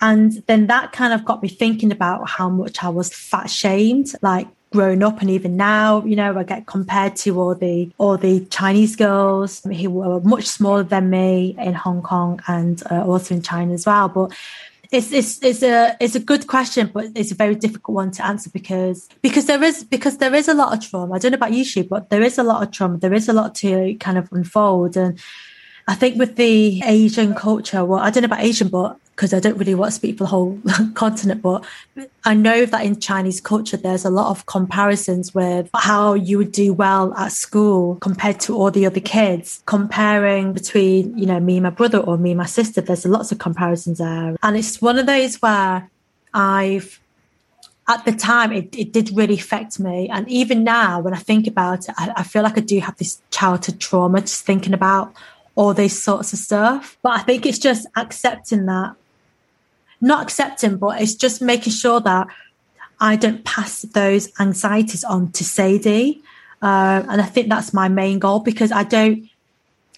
[0.04, 4.12] And then that kind of got me thinking about how much I was fat shamed,
[4.22, 8.18] like grown up and even now, you know, I get compared to all the all
[8.18, 13.36] the Chinese girls who were much smaller than me in Hong Kong and uh, also
[13.36, 14.10] in China as well.
[14.10, 14.34] But
[14.92, 18.26] it's, it's it's a it's a good question, but it's a very difficult one to
[18.26, 21.16] answer because because there is because there is a lot of trauma.
[21.16, 22.98] I don't know about you, Shu, but there is a lot of trauma.
[22.98, 25.18] There is a lot to kind of unfold, and
[25.88, 29.39] I think with the Asian culture, well, I don't know about Asian, but because I
[29.39, 30.60] don't really want to speak for the whole
[30.96, 31.63] continent, but
[32.26, 36.52] I know that in Chinese culture, there's a lot of comparisons with how you would
[36.52, 39.62] do well at school compared to all the other kids.
[39.65, 43.32] Comparing between, you know, me and my brother or me and my sister, there's lots
[43.32, 44.36] of comparisons there.
[44.41, 45.89] And it's one of those where
[46.34, 47.00] I've
[47.88, 51.48] at the time it, it did really affect me and even now when i think
[51.48, 55.13] about it I, I, feel like i do have this childhood trauma just thinking about
[55.56, 58.96] all these sorts of stuff but i think it's just accepting that
[60.04, 62.28] not accepting, but it's just making sure that
[63.00, 66.22] I don't pass those anxieties on to Sadie.
[66.62, 69.30] Uh, and I think that's my main goal because I don't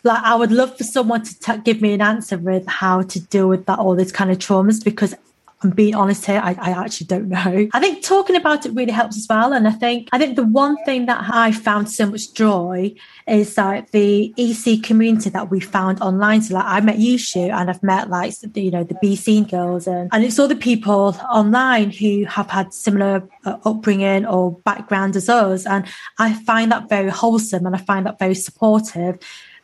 [0.03, 3.19] like, I would love for someone to t- give me an answer with how to
[3.19, 5.15] deal with that, all these kind of traumas because
[5.63, 7.67] I'm being honest here, I, I, actually don't know.
[7.73, 9.53] I think talking about it really helps as well.
[9.53, 12.93] And I think I think the one thing that I found so much joy
[13.27, 16.41] is like the ESEA community that we found online.
[16.41, 19.45] So like I met you, Yushu and I've met like you know the B scene
[19.45, 24.51] girls and and it's all the people online who have had similar uh, upbringing or
[24.59, 25.65] background as us.
[25.65, 25.85] And
[26.19, 29.19] I find that very wholesome and I find that very supportive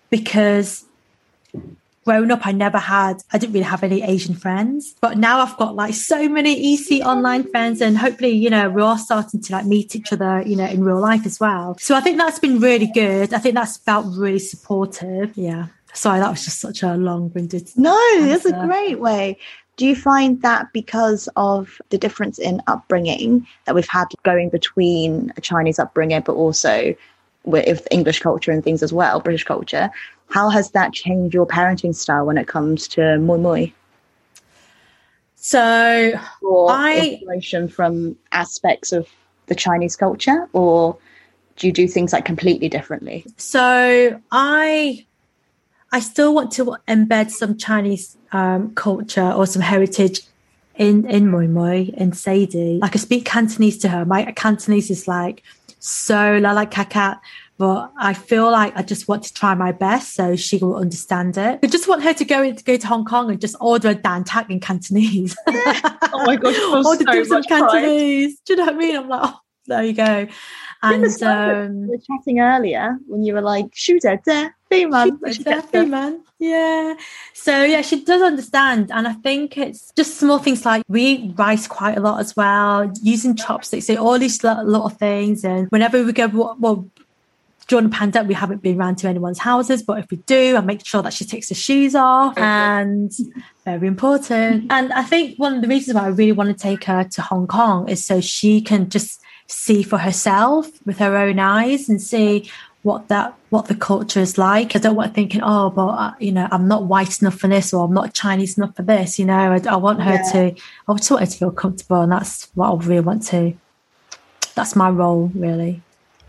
[0.09, 0.85] because
[2.05, 5.57] growing up, I never had, I didn't really have any Asian friends, but now I've
[5.57, 9.53] got like so many ESEA online friends and hopefully, you know, we're all starting to
[9.53, 11.77] like meet each other, you know, in real life as well.
[11.79, 13.33] So I think that's been really good.
[13.33, 15.37] I think that's felt really supportive.
[15.37, 15.67] Yeah.
[15.93, 17.69] Sorry, that was just such a long winded.
[17.75, 19.37] No, that's a great way.
[19.77, 25.33] Do you find that because of the difference in upbringing that we've had going between
[25.37, 26.95] a Chinese upbringing, but also
[27.43, 29.89] with English culture and things as well, British culture,
[30.29, 33.67] how has that changed your parenting style when it comes to moi moi?
[35.35, 39.07] So, or I, inspiration from aspects of
[39.47, 40.97] the Chinese culture, or
[41.57, 43.25] do you do things like completely differently?
[43.37, 45.05] So, I
[45.91, 50.21] I still want to embed some Chinese um, culture or some heritage
[50.75, 52.79] in in Moi Moi in Sadie.
[52.81, 54.05] Like I speak Cantonese to her.
[54.05, 55.43] My Cantonese is like
[55.81, 57.19] so la like kakat
[57.61, 61.37] but I feel like I just want to try my best so she will understand
[61.37, 61.59] it.
[61.61, 63.93] I just want her to go to go to Hong Kong and just order a
[63.93, 65.37] dan tak in Cantonese.
[65.47, 68.39] oh my gosh, order so some Cantonese.
[68.47, 68.95] Do you know what I mean?
[68.95, 70.27] I'm like, oh, there you go.
[70.83, 74.55] And um, we were chatting earlier when you were like, shoot it there,
[74.87, 75.89] man.
[75.89, 76.23] man.
[76.39, 76.95] Yeah.
[77.33, 78.91] So yeah, she does understand.
[78.91, 82.35] And I think it's just small things like we eat rice quite a lot as
[82.35, 85.45] well, using chopsticks, so all these lot, lot of things.
[85.45, 86.89] And whenever we go, well,
[87.67, 90.61] during the pandemic, we haven't been around to anyone's houses, but if we do, I
[90.61, 93.13] make sure that she takes her shoes off and
[93.63, 94.65] very important.
[94.69, 97.21] And I think one of the reasons why I really want to take her to
[97.21, 102.01] Hong Kong is so she can just see for herself with her own eyes and
[102.01, 102.49] see
[102.83, 104.75] what that what the culture is like.
[104.75, 107.73] I don't want thinking, oh, but uh, you know, I'm not white enough for this,
[107.73, 109.19] or I'm not Chinese enough for this.
[109.19, 110.31] You know, I, I want her yeah.
[110.31, 113.53] to, I just want her to feel comfortable, and that's what I really want to.
[114.55, 115.81] That's my role, really.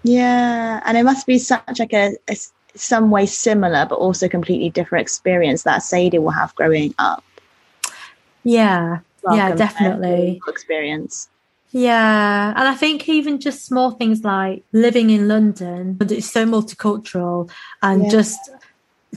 [0.03, 2.37] Yeah, and it must be such like a, a
[2.75, 7.25] some way similar, but also completely different experience that Sadie will have growing up.
[8.45, 8.99] Yeah,
[9.31, 11.29] yeah, definitely experience.
[11.73, 16.45] Yeah, and I think even just small things like living in London, but it's so
[16.45, 17.51] multicultural,
[17.83, 18.11] and yeah.
[18.11, 18.51] just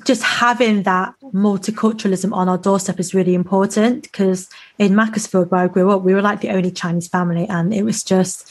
[0.04, 5.68] just having that multiculturalism on our doorstep is really important because in Macclesfield, where I
[5.68, 8.50] grew up, we were like the only Chinese family, and it was just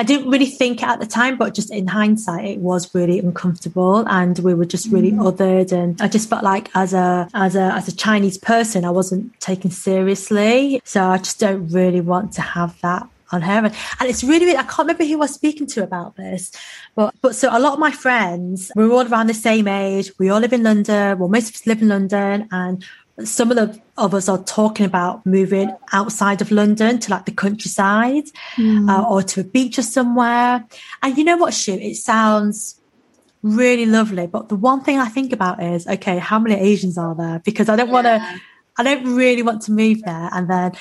[0.00, 4.04] I didn't really think at the time, but just in hindsight, it was really uncomfortable,
[4.08, 5.20] and we were just really mm.
[5.20, 5.72] othered.
[5.72, 9.38] And I just felt like as a as a as a Chinese person, I wasn't
[9.40, 10.80] taken seriously.
[10.84, 13.64] So I just don't really want to have that on her.
[13.66, 16.52] And, and it's really, really, I can't remember who I was speaking to about this,
[16.94, 20.12] but, but so a lot of my friends, we're all around the same age.
[20.18, 21.18] We all live in London.
[21.18, 22.84] Well, most of us live in London and
[23.24, 27.32] some of the of us are talking about moving outside of London to like the
[27.32, 28.88] countryside mm.
[28.88, 30.64] uh, or to a beach or somewhere.
[31.02, 32.80] And you know what, shoot, it sounds
[33.42, 34.26] really lovely.
[34.26, 37.40] But the one thing I think about is, okay, how many Asians are there?
[37.44, 38.40] Because I don't want to,
[38.76, 40.72] I don't really want to move there and then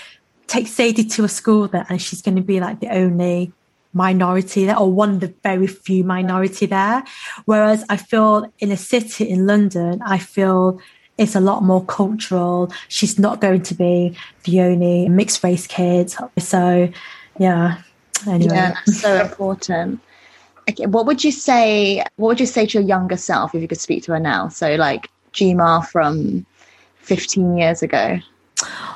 [0.48, 3.52] take Sadie to a school there and she's going to be like the only
[3.94, 7.04] minority there or one of the very few minority there.
[7.46, 10.80] Whereas I feel in a city in London, I feel
[11.18, 12.72] it's a lot more cultural.
[12.90, 16.14] She's not going to be the only mixed race kid.
[16.38, 16.90] So,
[17.40, 17.82] yeah.
[18.28, 18.54] Anyway.
[18.54, 20.00] Yeah, that's so important.
[20.70, 22.04] Okay, what would you say?
[22.18, 24.50] What would you say to your younger self if you could speak to her now?
[24.50, 26.46] So, like Gma from
[26.98, 28.20] fifteen years ago.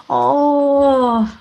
[0.10, 1.41] Oh,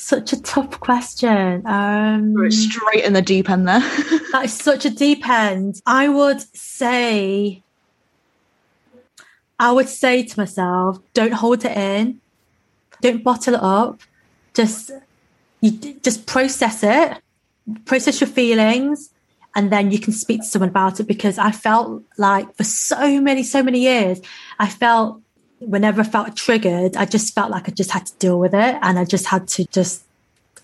[0.00, 1.66] such a tough question.
[1.66, 3.80] Um, We're straight in the deep end there.
[4.32, 5.80] that is such a deep end.
[5.86, 7.62] I would say
[9.60, 12.22] I would say to myself, don't hold it in,
[13.02, 14.00] don't bottle it up.
[14.54, 14.90] Just
[15.60, 17.18] you just process it,
[17.84, 19.10] process your feelings,
[19.54, 21.06] and then you can speak to someone about it.
[21.06, 24.22] Because I felt like for so many, so many years,
[24.58, 25.20] I felt
[25.60, 28.78] whenever I felt triggered, I just felt like I just had to deal with it,
[28.82, 30.02] and I just had to just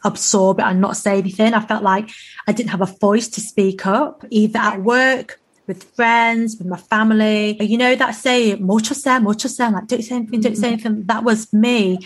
[0.04, 1.54] absorb it and not say anything.
[1.54, 2.10] I felt like
[2.46, 6.76] I didn't have a voice to speak up, either at work with friends, with my
[6.76, 7.62] family.
[7.62, 10.86] You know, that say, mucho se, mucho se, like, don't say anything, don't say mm-hmm.
[10.86, 11.06] anything.
[11.06, 11.98] That was me.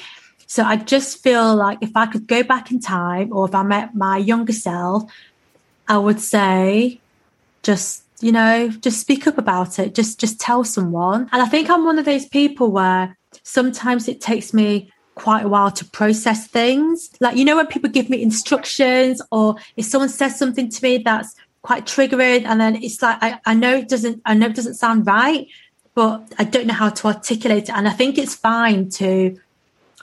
[0.46, 3.62] So I just feel like if I could go back in time or if I
[3.62, 5.04] met my younger self,
[5.86, 7.00] I would say,
[7.62, 9.94] just you know just speak up about it.
[9.94, 11.28] Just just tell someone.
[11.32, 15.48] And i think i'm one of those people where sometimes it takes me quite a
[15.48, 17.10] while to process things.
[17.20, 20.98] Like you know when people give me instructions or if someone says something to me
[20.98, 24.56] that's quite triggering and then it's like I, I know it doesn't i know it
[24.56, 25.46] doesn't sound right
[25.94, 27.70] but i don't know how to articulate it.
[27.70, 29.38] And i think it's fine to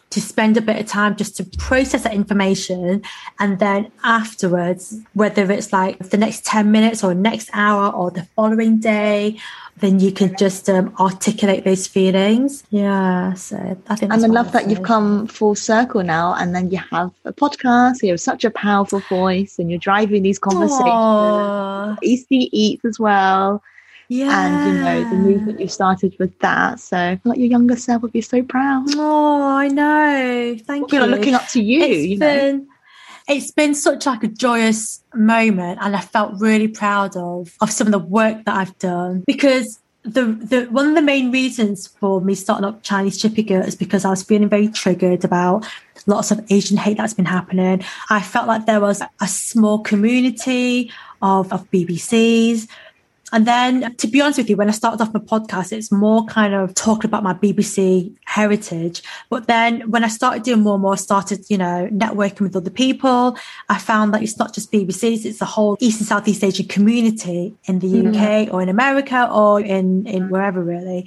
[0.09, 3.01] to spend a bit of time just to process that information.
[3.39, 8.23] And then afterwards whether it's like the next 10 minutes or next hour or the
[8.35, 9.39] following day
[9.79, 12.63] then you can just um, articulate those feelings.
[12.69, 13.57] Yeah so
[13.89, 17.11] i think and i love that you've come full circle now and then you have
[17.25, 20.81] a podcast you have such a powerful voice and you're driving these conversations.
[20.81, 21.97] Aww.
[22.03, 23.61] ESEA Eats as well
[24.09, 24.45] yeah.
[24.45, 26.79] And you know, the movement you started with that.
[26.79, 28.85] So I feel like your younger self would be so proud.
[28.95, 30.57] Oh, I know.
[30.65, 31.05] Thank you.
[31.05, 31.83] looking up to you.
[31.83, 32.65] It's you been, know?
[33.27, 37.87] It's been such like a joyous moment and I felt really proud of of some
[37.87, 42.21] of the work that I've done because the, the one of the main reasons for
[42.21, 45.67] me starting up Chinese Chippy Girl is because I was feeling very triggered about
[46.05, 47.83] lots of Asian hate that's been happening.
[48.09, 50.91] I felt like there was a small community
[51.21, 52.69] of, of BBCs
[53.33, 56.25] and then, to be honest with you, when I started off my podcast, it's more
[56.25, 59.03] kind of talking about my BBC heritage.
[59.29, 62.69] But then when I started doing more and more, started, you know, networking with other
[62.69, 63.37] people,
[63.67, 67.53] I found that it's not just BBCs, it's the whole East and Southeast Asian community
[67.65, 68.15] in the mm-hmm.
[68.15, 71.05] UK or in America or in, in wherever really.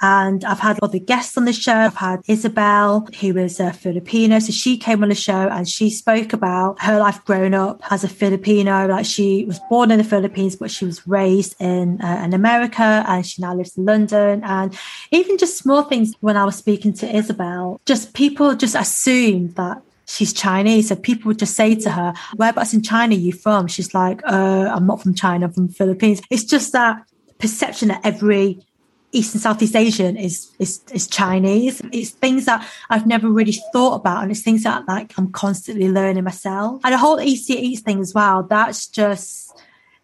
[0.00, 1.74] And I've had other guests on the show.
[1.74, 4.38] I've had Isabel, who was a Filipino.
[4.38, 8.04] So she came on the show and she spoke about her life growing up as
[8.04, 8.86] a Filipino.
[8.86, 13.04] Like she was born in the Philippines, but she was raised in, uh, in America
[13.08, 14.42] and she now lives in London.
[14.44, 14.78] And
[15.10, 19.82] even just small things when I was speaking to Isabel, just people just assumed that
[20.06, 20.88] she's Chinese.
[20.88, 23.66] So people would just say to her, whereabouts in China are you from?
[23.66, 26.20] She's like, uh, I'm not from China, I'm from Philippines.
[26.30, 27.04] It's just that
[27.38, 28.60] perception that every
[29.10, 31.80] East and Southeast Asian is, is is Chinese.
[31.92, 35.90] It's things that I've never really thought about, and it's things that like I'm constantly
[35.90, 36.80] learning myself.
[36.84, 38.42] And the whole East Eats thing as well.
[38.42, 39.58] That's just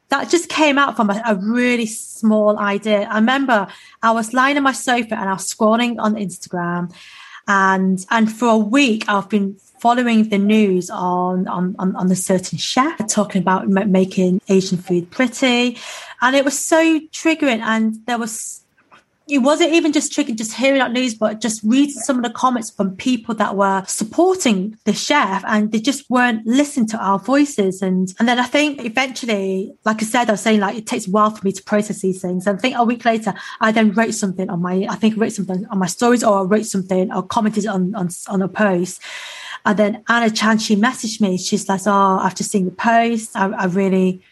[0.09, 3.03] that just came out from a, a, really small idea.
[3.03, 3.67] I remember
[4.03, 6.95] I was lying on my sofa and I was scrolling on Instagram,
[7.47, 12.17] and and for a week I've been following the news on on on, on the
[12.17, 15.77] certain chef talking about making Asian food pretty,
[16.23, 17.61] and it was so triggering.
[17.61, 18.64] And there was
[19.27, 22.31] it wasn't even just tricky just hearing that news, but just reading some of the
[22.31, 27.19] comments from people that were supporting the chef and they just weren't listening to our
[27.19, 27.81] voices.
[27.81, 31.09] And and then I think eventually, like I said, I was saying like it takes
[31.09, 32.47] a while for me to process these things.
[32.47, 35.21] And I think a week later, I then wrote something on my I think I
[35.21, 38.49] wrote something on my stories or I wrote something or commented on on, on a
[38.49, 39.01] post.
[39.65, 41.39] And then Anna Chan, she messaged me.
[41.39, 43.35] She's like, "Oh, I've just seen the post.
[43.35, 44.23] I, I really."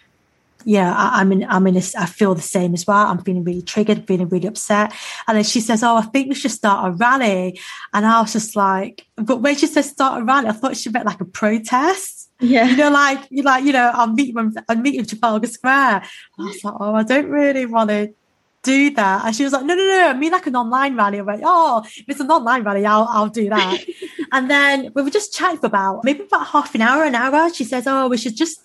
[0.65, 3.07] Yeah, I, am in, I'm in, a, I feel the same as well.
[3.07, 4.93] I'm feeling really triggered, feeling really upset.
[5.27, 7.61] And then she says, Oh, I think we should start a rally.
[7.93, 10.91] And I was just like, but when she said start a rally, I thought she
[10.91, 12.31] meant like a protest.
[12.41, 12.67] Yeah.
[12.67, 16.03] You know, like, you like, you know, I'll meet them, I'll meet in Trafalgar Square.
[16.39, 18.15] I was like, Oh, I don't really want to
[18.63, 19.25] do that.
[19.25, 21.19] And she was like, no, no, no, I mean like an online rally.
[21.19, 23.81] I went, oh, if it's an online rally, I'll, I'll do that.
[24.33, 27.53] and then we were just chatting for about maybe about half an hour, an hour.
[27.53, 28.63] She says, oh, we should just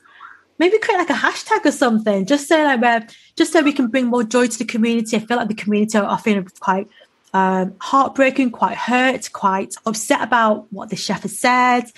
[0.60, 3.88] maybe create like a hashtag or something, just so like where just so we can
[3.88, 5.18] bring more joy to the community.
[5.18, 6.88] I feel like the community are feeling quite
[7.34, 11.92] um, heartbroken, quite hurt, quite upset about what the chef has said.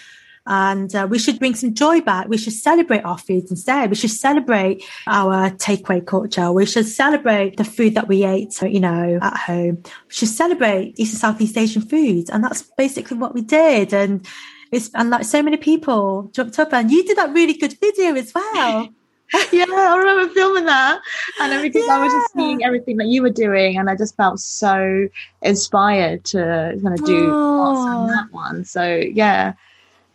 [0.46, 2.28] And uh, we should bring some joy back.
[2.28, 3.92] We should celebrate our foods instead.
[3.92, 6.52] We should celebrate our takeaway culture.
[6.52, 9.84] We should celebrate the food that we ate, you know, at home.
[9.84, 12.32] We should celebrate East and Southeast Asian foods.
[12.32, 13.94] And that's basically what we did.
[13.94, 14.26] And
[14.72, 18.16] it's and like so many people jumped up and you did that really good video
[18.16, 18.90] as well.
[19.52, 21.02] yeah, I remember filming that.
[21.40, 21.96] And because yeah.
[21.96, 25.08] I was just seeing everything that you were doing and I just felt so
[25.44, 28.66] inspired to kind of do on that one.
[28.66, 29.54] So yeah,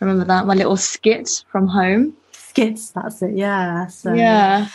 [0.00, 2.16] remember that, my little skit from home.
[2.32, 3.86] Skits, that's it, yeah.
[3.86, 4.68] So yeah.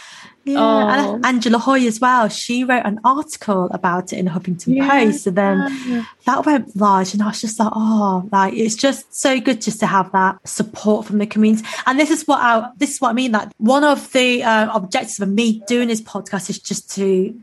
[0.46, 1.20] Yeah, oh.
[1.24, 2.28] Angela Hui as well.
[2.30, 4.90] She wrote an article about it in the Huffington yeah.
[4.90, 7.14] Post, and then that went large.
[7.14, 10.48] And I was just like, oh, like it's just so good just to have that
[10.48, 11.66] support from the community.
[11.86, 13.32] And this is what I this is what I mean.
[13.34, 17.40] That one of the uh, objectives of me doing this podcast is just to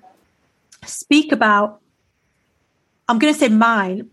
[0.84, 1.80] speak about.
[3.08, 4.10] I'm going to say mine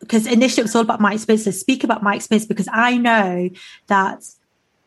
[0.00, 1.44] because initially it was all about my experience.
[1.44, 3.50] So speak about my experience because I know
[3.86, 4.24] that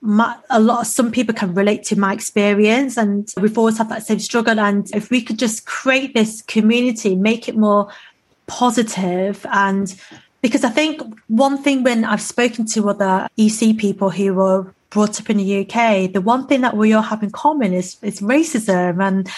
[0.01, 3.89] my, a lot of some people can relate to my experience and we've always had
[3.89, 7.91] that same struggle and if we could just create this community make it more
[8.45, 9.99] positive and
[10.41, 15.19] because i think one thing when i've spoken to other ESEA people who were brought
[15.19, 18.21] up in the UK, the one thing that we all have in common is is
[18.21, 19.29] racism and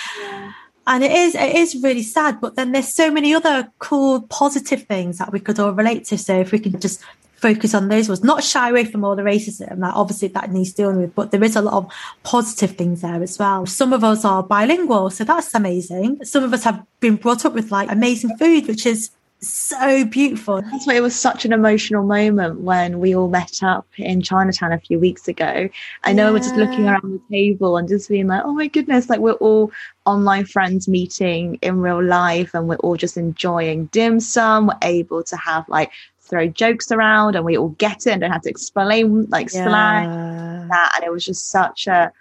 [0.85, 2.39] and it is it is really sad.
[2.39, 6.17] But then there's so many other cool positive things that we could all relate to.
[6.17, 7.01] So if we can just
[7.37, 10.73] focus on those ones, not shy away from all the racism that obviously that needs
[10.73, 11.91] dealing with, but there is a lot of
[12.23, 13.65] positive things there as well.
[13.65, 16.23] Some of us are bilingual, so that's amazing.
[16.25, 20.61] Some of us have been brought up with like amazing food, which is so beautiful.
[20.61, 24.71] That's why it was such an emotional moment when we all met up in Chinatown
[24.71, 25.69] a few weeks ago.
[26.03, 26.31] I know yeah.
[26.31, 29.33] we're just looking around the table and just being like, oh my goodness, like we're
[29.33, 29.71] all
[30.05, 34.67] online friends meeting in real life and we're all just enjoying dim sum.
[34.67, 35.91] We're able to have like
[36.27, 39.65] throw jokes around and we all get it and don't have to explain like yeah.
[39.65, 42.11] slang that and it was just such a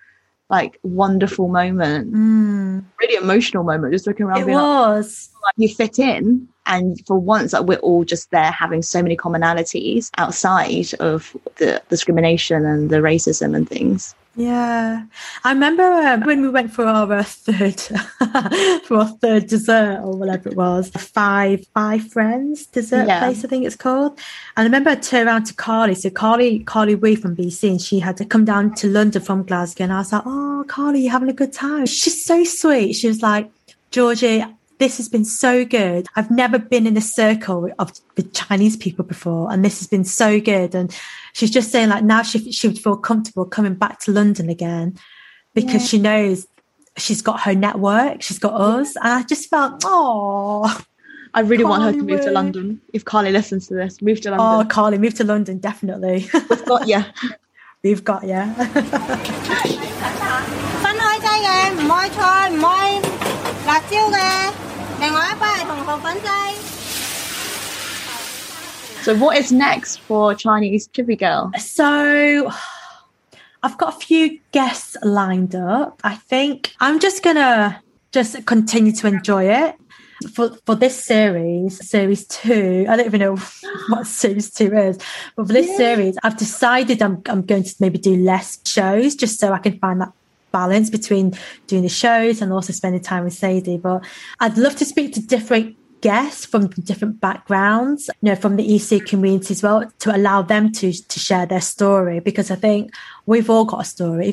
[0.48, 2.12] like wonderful moment.
[2.12, 2.84] Mm.
[3.00, 5.30] really emotional moment just looking around it was.
[5.42, 6.48] like, you fit in.
[6.66, 11.82] And for once like we're all just there having so many commonalities outside of the
[11.88, 15.04] discrimination and the racism and things yeah,
[15.44, 17.80] I remember um, when we went for our uh, third
[18.84, 23.20] for our third dessert or whatever it was, five five friends dessert yeah.
[23.20, 24.18] place I think it's called.
[24.56, 25.94] And I remember I turned around to Carly.
[25.94, 29.42] So Carly Carly Wee from BC, and she had to come down to London from
[29.42, 32.92] Glasgow, and I was like, "Oh, Carly, you having a good time?" She's so sweet.
[32.92, 33.50] She was like,
[33.90, 34.44] "Georgie,
[34.78, 36.06] this has been so good.
[36.16, 40.04] I've never been in a circle of with Chinese people before, and this has been
[40.04, 40.94] so good." And
[41.32, 44.98] she's just saying like now she she would feel comfortable coming back to London again
[45.54, 45.88] because yeah.
[45.88, 46.46] she knows
[46.96, 50.82] she's got her network, she's got us, and I just felt oh.
[51.34, 52.80] I really Carly want her to move to London.
[52.94, 54.66] If Carly listens to this, move to oh, London.
[54.66, 56.30] Oh, Carly, move to London, definitely.
[56.32, 57.12] We've got yeah.
[57.82, 58.54] We've got yeah.
[69.02, 71.52] So, what is next for Chinese Chippy Girl?
[71.58, 72.50] So,
[73.62, 76.00] I've got a few guests lined up.
[76.02, 77.82] I think I'm just gonna
[78.12, 79.76] just continue to enjoy it.
[80.32, 83.36] For for this series, series two, I don't even know
[83.88, 84.98] what series two is,
[85.36, 85.76] but for this yeah.
[85.76, 89.78] series, I've decided I'm I'm going to maybe do less shows just so I can
[89.78, 90.12] find that
[90.58, 91.26] balance between
[91.66, 93.78] doing the shows and also spending time with Sadie.
[93.86, 93.98] But
[94.40, 99.00] I'd love to speak to different guests from different backgrounds, you know, from the ESEA
[99.12, 102.18] community as well, to allow them to to share their story.
[102.20, 102.82] Because I think
[103.26, 104.28] we've all got a story.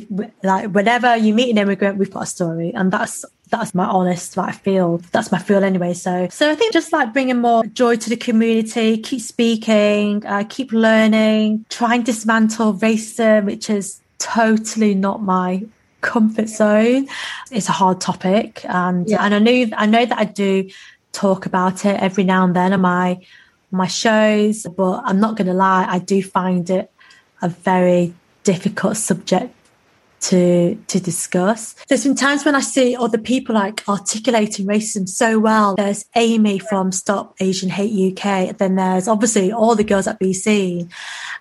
[0.51, 4.36] Like whenever you meet an immigrant, we've got a story, and that's that's my honest
[4.38, 4.89] what I feel.
[5.11, 5.93] That's my feel anyway.
[5.93, 10.43] So, so I think just like bringing more joy to the community, keep speaking, uh,
[10.55, 15.65] keep learning, try and dismantle racism, which is totally not my
[16.04, 17.08] comfort zone.
[17.49, 19.24] It's a hard topic, and yeah.
[19.24, 20.70] and I know I know that I do
[21.12, 23.20] talk about it every now and then on my
[23.72, 26.91] my shows, but I'm not going to lie, I do find it
[27.41, 29.54] a very difficult subject
[30.24, 31.76] to to discuss.
[31.88, 35.76] There's been times when I see other people like articulating racism so well.
[35.76, 38.57] There's Amy from Stop Asian Hate UK.
[38.57, 40.89] Then there's obviously all the girls at BC,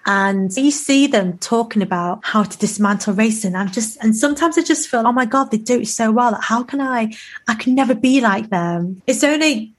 [0.07, 3.55] and you see them talking about how to dismantle racism.
[3.55, 6.33] I'm just and sometimes I just feel, oh my god, they do it so well.
[6.33, 7.13] Like, how can I?
[7.47, 9.03] I can never be like them.
[9.07, 9.75] It's only.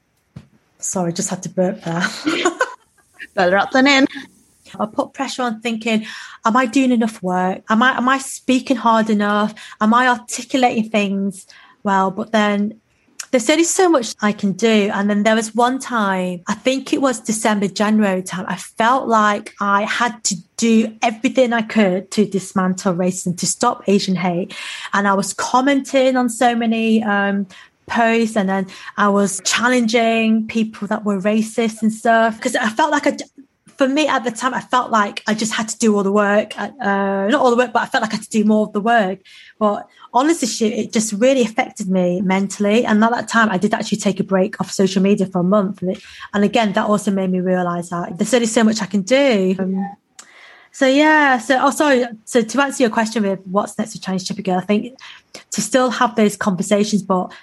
[0.80, 2.04] Sorry, just had to burp there.
[3.36, 4.08] Better up than in.
[4.80, 6.06] I put pressure on thinking,
[6.46, 7.64] am I doing enough work?
[7.70, 9.54] Am I am I speaking hard enough?
[9.82, 11.48] Am I articulating things
[11.84, 12.12] well?
[12.12, 12.80] But then
[13.34, 14.92] there's only so much I can do.
[14.94, 19.08] And then there was one time, I think it was December, January time, I felt
[19.08, 24.56] like I had to do everything I could to dismantle racism, to stop Asian hate.
[24.94, 27.48] And I was commenting on so many um,
[27.88, 28.68] posts and then
[28.98, 33.18] I was challenging people that were racist and stuff because I felt like I,
[33.84, 36.12] for me at the time, I felt like I just had to do all the
[36.12, 36.58] work.
[36.58, 38.72] Uh, not all the work, but I felt like I had to do more of
[38.72, 39.20] the work.
[39.60, 42.86] But honestly, it just really affected me mentally.
[42.86, 45.44] And at that time, I did actually take a break off social media for a
[45.44, 45.84] month.
[46.34, 49.56] And, again, that also made me realize that there's only so much I can do.
[49.60, 49.98] Um,
[50.72, 51.72] so yeah, so oh,
[52.24, 54.98] so to answer your question with what's next with Chinese Chippy Girl, I think
[55.52, 57.34] to still have those conversations, but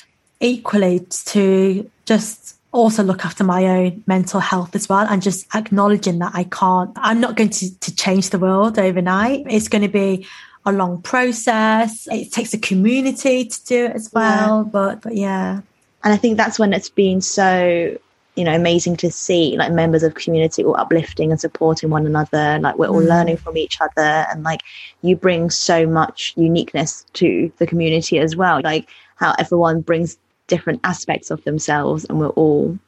[0.41, 6.21] equally to just also look after my own mental health as well and just acknowledging
[6.21, 9.47] that I can't, I'm not going to, to change the world overnight.
[9.49, 10.27] It's going to be
[10.65, 12.07] a long process.
[12.11, 14.63] It takes a community to do it as well.
[14.65, 14.71] Yeah.
[14.71, 15.61] But, but yeah.
[16.05, 17.97] And I think that's when it's been so,
[18.37, 22.59] you know, amazing to see like members of community all uplifting and supporting one another.
[22.61, 23.09] Like we're all mm.
[23.09, 24.63] learning from each other and like
[25.03, 28.61] you bring so much uniqueness to the community as well.
[28.63, 30.17] Like how everyone brings
[30.51, 32.79] different aspects of themselves and we're all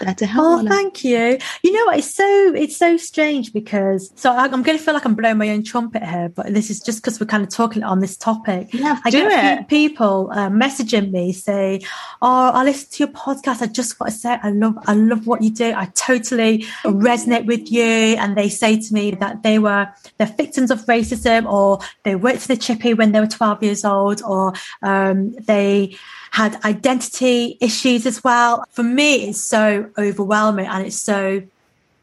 [0.00, 0.62] there to help.
[0.62, 1.38] Oh, thank you.
[1.62, 1.98] You know what?
[1.98, 5.38] It's so it's so strange because so I, am going to feel like I'm blowing
[5.38, 8.16] my own trumpet here, but this is just because we're kind of talking on this
[8.16, 8.72] topic.
[8.72, 9.68] Yeah, I do get it.
[9.68, 11.80] people uh, messaging me say,
[12.22, 13.62] "Oh, I listen to your podcast.
[13.62, 15.72] I just want to say I love I love what you do.
[15.74, 19.88] I totally resonate with you." And they say to me that they were
[20.18, 23.84] the victims of racism, or they worked in the chippy when they were 12 years
[23.84, 24.52] old, or
[24.82, 25.96] um, they
[26.30, 28.64] had identity issues as well.
[28.70, 31.42] For me, it's so overwhelming and it's so,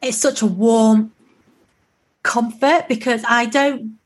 [0.01, 1.11] it's such a warm
[2.23, 3.97] comfort because I don't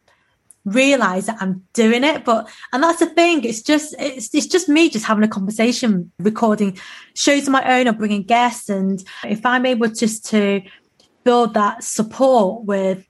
[0.66, 2.26] realize that I'm doing it.
[2.26, 3.44] But, and that's the thing.
[3.44, 6.78] It's just, it's, it's just me just having a conversation, recording
[7.16, 8.70] shows of my own or bringing guests.
[8.70, 10.62] And if I'm able just to
[11.24, 13.06] build that support with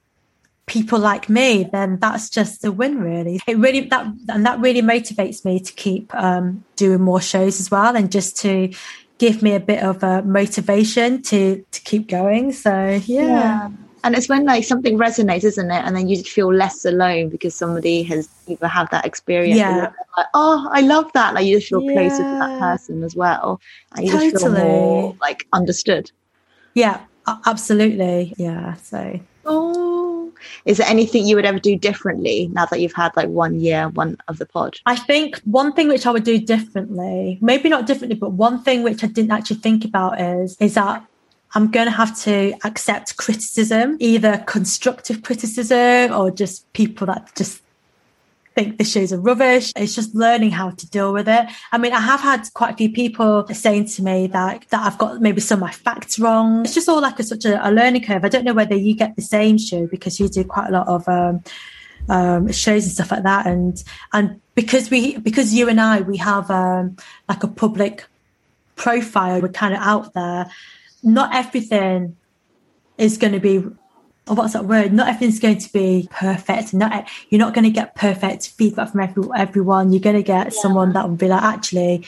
[0.70, 3.40] people like me, then that's just a win, really.
[3.46, 7.70] It really that and that really motivates me to keep um, doing more shows as
[7.70, 8.72] well, and just to
[9.18, 12.52] give me a bit of a motivation to to keep going.
[12.52, 13.22] So yeah.
[13.26, 13.70] yeah.
[14.02, 15.84] And it's when like something resonates, isn't it?
[15.84, 19.58] And then you feel less alone because somebody has either had that experience.
[19.58, 19.92] Yeah.
[20.16, 21.34] Like, oh, I love that.
[21.34, 21.92] Like you just feel yeah.
[21.92, 23.60] closer to that person as well.
[23.94, 24.30] And you totally.
[24.30, 26.10] just feel more like understood.
[26.72, 27.02] Yeah,
[27.44, 28.32] absolutely.
[28.38, 28.76] Yeah.
[28.76, 29.99] So Oh,
[30.64, 33.88] is there anything you would ever do differently now that you've had like one year,
[33.90, 34.78] one of the pod?
[34.86, 38.82] I think one thing which I would do differently, maybe not differently, but one thing
[38.82, 41.04] which I didn't actually think about is is that
[41.54, 47.62] I'm going to have to accept criticism, either constructive criticism or just people that just
[48.54, 49.72] think the shows are rubbish.
[49.76, 51.46] It's just learning how to deal with it.
[51.72, 54.98] I mean, I have had quite a few people saying to me that that I've
[54.98, 56.64] got maybe some of my facts wrong.
[56.64, 58.24] It's just all like a, such a, a learning curve.
[58.24, 60.88] I don't know whether you get the same show because you do quite a lot
[60.88, 61.42] of um,
[62.08, 63.82] um, shows and stuff like that, and
[64.12, 66.96] and because we because you and I we have um,
[67.28, 68.04] like a public
[68.76, 70.50] profile, we're kind of out there.
[71.02, 72.16] Not everything
[72.98, 73.64] is going to be
[74.30, 74.92] or what's that word?
[74.92, 76.72] Not everything's going to be perfect.
[76.72, 79.92] Not you're not going to get perfect feedback from every, everyone.
[79.92, 80.60] You're going to get yeah.
[80.60, 82.06] someone that will be like, actually,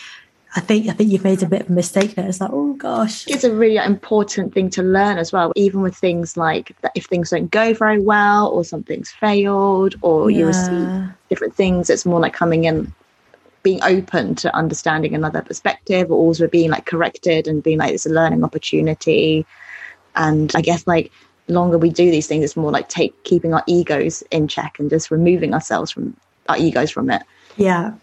[0.55, 2.29] I think I think you've made a bit of a mistake there.
[2.29, 3.27] It's like, oh gosh.
[3.27, 5.53] It's a really important thing to learn as well.
[5.57, 10.31] Even with things like that, if things don't go very well, or something's failed, or
[10.31, 10.39] yeah.
[10.39, 12.95] you receive different things, it's more like coming in,
[13.65, 18.07] being open to understanding another perspective, or also being like corrected and being like it's
[18.07, 19.45] a learning opportunity.
[20.15, 21.11] And I guess like
[21.53, 24.91] longer we do these things, it's more like take keeping our egos in check and
[24.91, 26.17] just removing ourselves from
[26.49, 27.23] our egos from it.
[27.57, 27.95] Yeah.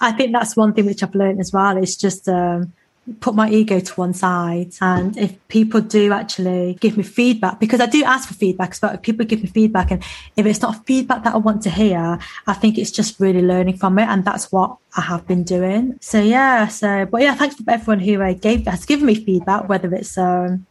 [0.00, 1.76] I think that's one thing which I've learned as well.
[1.76, 2.72] Is just um,
[3.20, 4.72] put my ego to one side.
[4.80, 8.94] And if people do actually give me feedback, because I do ask for feedback, but
[8.94, 10.02] if people give me feedback and
[10.36, 13.76] if it's not feedback that I want to hear, I think it's just really learning
[13.76, 14.08] from it.
[14.08, 15.98] And that's what I have been doing.
[16.00, 19.68] So yeah, so, but yeah, thanks for everyone who uh, gave, has given me feedback,
[19.68, 20.66] whether it's, um,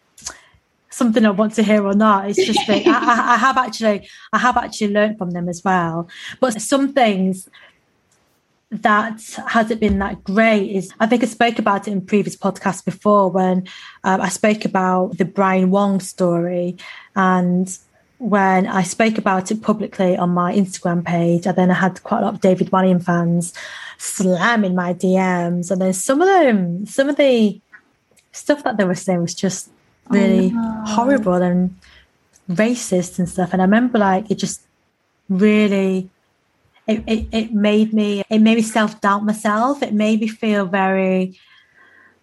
[0.98, 2.30] something I want to hear or not.
[2.30, 6.10] It's just that I, I, have actually I have actually learned from them as well.
[6.40, 7.48] But some things
[8.70, 12.84] that hasn't been that great is I think I spoke about it in previous podcasts
[12.84, 13.68] before when
[14.04, 16.76] um, I spoke about the Brian Wong story
[17.16, 17.78] and
[18.18, 22.20] when I spoke about it publicly on my Instagram page, and then I had quite
[22.20, 23.54] a lot of David Walliams fans
[24.00, 27.62] slamming my DMs, and then some of them, some of the
[28.32, 29.70] stuff that they were saying was just
[30.10, 30.84] really oh, no.
[30.86, 31.76] horrible and
[32.50, 33.54] racist and stuff.
[33.54, 34.62] And I remember like it just
[35.30, 36.10] really
[36.88, 39.84] it, it, it made me it made me self doubt myself.
[39.84, 41.38] It made me feel very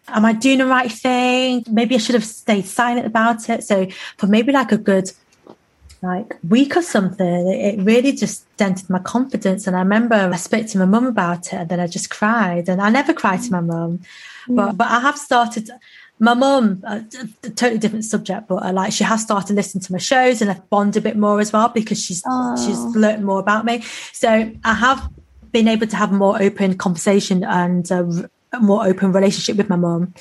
[0.09, 1.65] am I doing the right thing?
[1.71, 3.65] Maybe I should have stayed silent about it.
[3.65, 5.11] So for maybe like a good
[6.03, 9.67] like week or something, it really just dented my confidence.
[9.67, 12.69] And I remember I spoke to my mum about it and then I just cried.
[12.69, 14.01] And I never cried to my mum.
[14.49, 14.77] But mm.
[14.77, 15.71] but I have started
[16.19, 17.05] my mum, a,
[17.43, 20.51] a, totally different subject, but uh, like she has started listening to my shows and
[20.51, 22.57] I bond a bit more as well because she's oh.
[22.65, 23.83] she's learned more about me.
[24.13, 25.11] So I have
[25.51, 29.69] been able to have a more open conversation and a, a more open relationship with
[29.69, 30.15] my mum.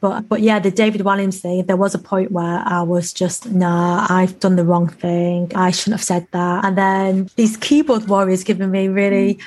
[0.00, 3.50] But but yeah, the David Walliams thing, there was a point where I was just,
[3.50, 5.52] nah, I've done the wrong thing.
[5.54, 6.64] I shouldn't have said that.
[6.64, 9.38] And then these keyboard warriors giving me really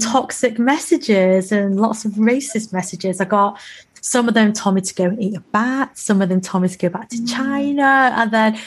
[0.00, 3.20] toxic messages and lots of racist messages.
[3.20, 3.58] I got
[4.02, 5.96] some of them told me to go and eat a bat.
[5.96, 7.32] Some of them told me to go back to mm.
[7.32, 8.12] China.
[8.14, 8.58] And then,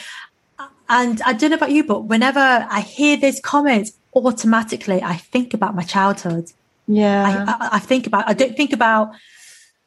[0.88, 5.52] and I don't know about you, but whenever I hear these comments, automatically I think
[5.52, 6.50] about my childhood.
[6.88, 7.22] Yeah.
[7.22, 9.12] I, I, I think about, I don't think about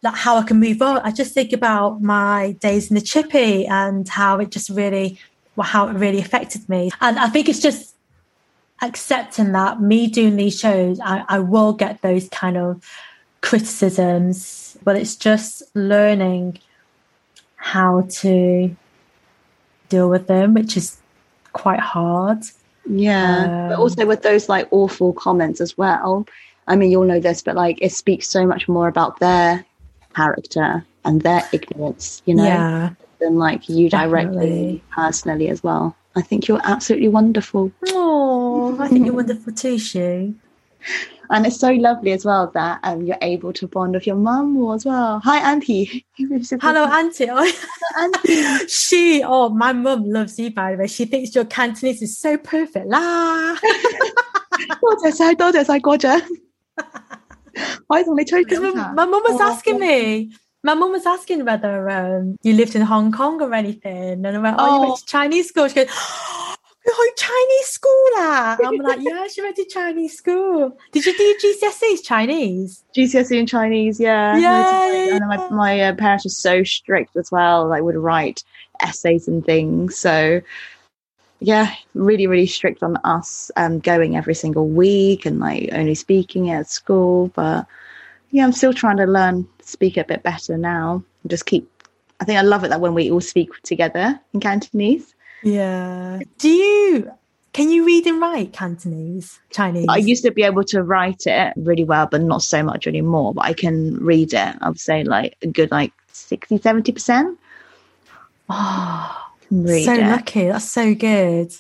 [0.04, 1.00] like how I can move on.
[1.00, 5.20] I just think about my days in the chippy and how it just really,
[5.56, 6.92] well, how it really affected me.
[7.02, 7.96] And I think it's just
[8.84, 12.88] accepting that me doing these shows, I, I will get those kind of
[13.42, 16.60] criticisms but it's just learning
[17.56, 18.76] how to
[19.90, 20.98] deal with them, which is
[21.54, 22.44] quite hard.
[22.90, 26.26] Yeah, but Um, also with those like awful comments as well.
[26.68, 29.66] I mean, you'll know this, but like it speaks so much more about their
[30.16, 32.90] character and their ignorance, you know, Yeah.
[33.20, 34.84] than like you directly Definitely.
[34.92, 35.96] personally as well.
[36.16, 37.72] I think you're absolutely wonderful.
[37.88, 40.34] Oh, I think you're wonderful too, Shu.
[41.31, 44.53] And it's so lovely as well that um, you're able to bond with your mum
[44.53, 45.21] more as well.
[45.25, 46.05] Hi, Auntie.
[46.61, 47.29] Hello, Auntie.
[47.31, 47.53] Oh,
[47.99, 48.69] Auntie.
[48.69, 50.87] she, oh, my mum loves you, by the way.
[50.87, 52.87] She thinks your Cantonese is so perfect.
[52.89, 53.55] La.
[54.81, 56.23] 多谢晒，多谢晒，过奖。
[57.89, 60.31] 我系同你吹 Because 紧 my, 茶 my mum was Oh, asking me,
[60.63, 64.25] my mum was asking whether um, you lived in Hong Kong or anything.
[64.25, 64.97] And I went, oh, you went Oh.
[64.97, 65.69] to Chinese school.
[65.69, 65.89] She goes,
[66.96, 68.58] to Chinese school lah.
[68.66, 70.78] I'm like, yeah, she went to Chinese school.
[70.92, 72.84] Did you do GCSEs Chinese?
[72.96, 74.38] GCSE in Chinese, yeah.
[74.38, 78.44] Yeah, yeah, And my, my uh, parents were so strict as well, like would write
[78.82, 79.98] essays and things.
[79.98, 80.42] So
[81.40, 86.50] yeah, really, really strict on us um, going every single week and like only speaking
[86.50, 87.30] at school.
[87.30, 87.66] But
[88.32, 91.04] yeah, I'm still trying to learn speak a bit better now.
[91.28, 91.70] Just keep.
[92.20, 95.16] I think I love it that when we all speak together in Cantonese.
[95.44, 96.20] Yeah.
[96.38, 97.12] Do you,
[97.54, 99.86] can you read and write Cantonese, Chinese?
[99.90, 103.34] I used to be able to write it really well, but not so much anymore.
[103.34, 104.56] But I can read it.
[104.62, 107.40] I would say like a good like 60, 70 percent.
[108.50, 110.02] oh, Read so it.
[110.02, 110.48] lucky.
[110.48, 111.54] That's so good.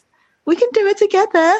[0.46, 1.54] We can do it together.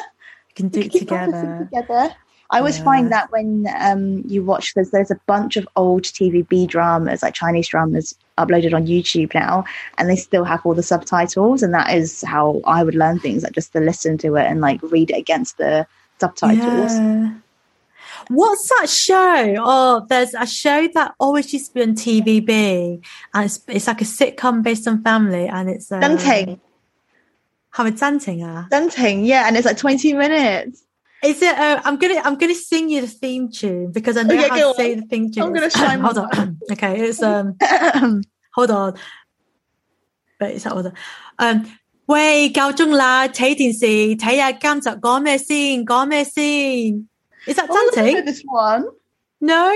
[0.48, 1.68] We can do it Keep practicing together.
[1.86, 2.14] together.
[2.52, 2.84] I always Yeah.
[2.84, 7.34] find that when um, you watch there's there's a bunch of old TVB dramas, like
[7.34, 9.64] Chinese dramas, uploaded on YouTube now,
[9.98, 13.42] and they still have all the subtitles, and that is how I would learn things,
[13.44, 15.86] like just to listen to it and like read it against the
[16.18, 16.92] subtitles.
[16.98, 17.30] Yeah.
[18.28, 19.54] What's that show?
[19.58, 23.02] Oh, there's a show that always used to be on TVB,
[23.34, 26.60] and it's, it's like a sitcom based on family, and it's um, Dunting,
[27.70, 28.68] Howard Dantinger.
[28.70, 30.82] Dunting, yeah, and it's like twenty minutes.
[31.23, 31.57] Is it?
[31.57, 34.55] Uh, I'm gonna I'm gonna sing you the theme tune because I know Okay, how
[34.55, 34.99] go to say on.
[35.01, 35.43] the theme tune.
[35.43, 36.57] I'm gonna try hold my on.
[36.71, 37.55] okay, it's um.
[38.53, 38.93] hold on.
[40.39, 40.93] Wait, is that hold on?
[41.39, 41.65] Um.
[42.07, 43.27] 喂，够钟啦！
[43.27, 47.07] 睇电视睇下监集讲咩先，讲咩先？
[47.47, 48.25] Is that Oh, I don't know Danting?
[48.25, 48.83] this one.
[49.41, 49.71] No.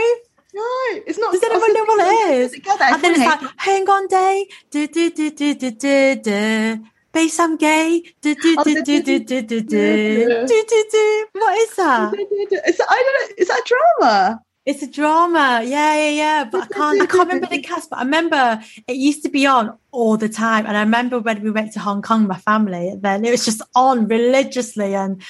[0.54, 0.62] No,
[1.08, 1.32] it's not.
[1.32, 2.52] Does anyone know what it is?
[2.52, 3.46] Together, And then it's funny.
[3.46, 6.84] like hang on day, do do do do do do do.
[7.14, 11.40] 俾心机，do do Oh, do do, do do, do do, do do do do do do.
[11.40, 12.14] What is that?
[12.14, 13.36] It's, I don't know.
[13.38, 14.42] Is that drama?
[14.66, 15.62] It's a drama.
[15.64, 16.44] Yeah, yeah, yeah.
[16.44, 19.48] But I can't I can't remember the cast, but I remember it used to be
[19.48, 20.68] on all the time.
[20.68, 23.64] And I remember when we went to Hong Kong, my family, then it was just
[23.74, 25.22] on religiously and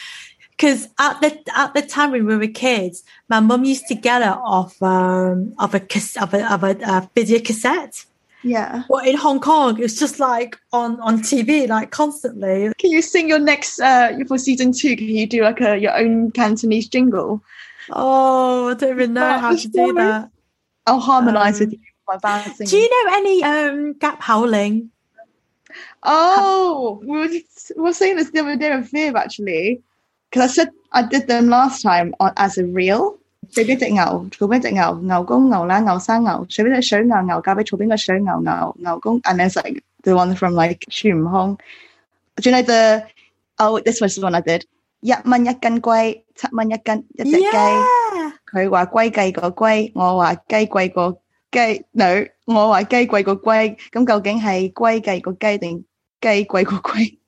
[0.51, 4.21] because at the at the time when we were kids, my mum used to get
[4.21, 8.03] it off um of a cas- of a of a, uh video cassette.
[8.44, 8.84] Yeah.
[8.90, 12.72] Well, in Hong Kong, it's just like on on TV, like constantly.
[12.78, 14.96] Can you sing your next uh for season two?
[14.96, 17.42] Can you do like a your own Cantonese jingle?
[17.90, 20.30] Oh, I don't even know That how to do that.
[20.86, 22.66] I'll harmonise Um, with you by bouncing.
[22.66, 24.90] Do you know any um gap howling?
[26.02, 29.80] Oh, we were, just, we were saying this the other day with Viv actually,
[30.30, 33.18] because I said I did them last time on, as a reel.
[33.54, 34.98] 隨邊隻牛，做邊隻牛？
[35.02, 38.40] 牛公、牛乸、牛生牛，隨邊隻水牛，牛嫁俾做邊個水牛？
[38.40, 41.56] 牛牛公，and there's like the one from like 孙悟空。
[42.36, 43.04] Do you know the?
[43.56, 44.62] Oh, this was the one I did.
[45.00, 47.46] 一蚊一斤龜，七蚊一斤一隻雞。
[48.50, 51.20] 佢話龜貴過龜，我話雞貴過
[51.52, 55.84] 雞女，我話雞貴過龜，咁究竟係龜貴過雞定
[56.20, 57.18] 雞貴過龜？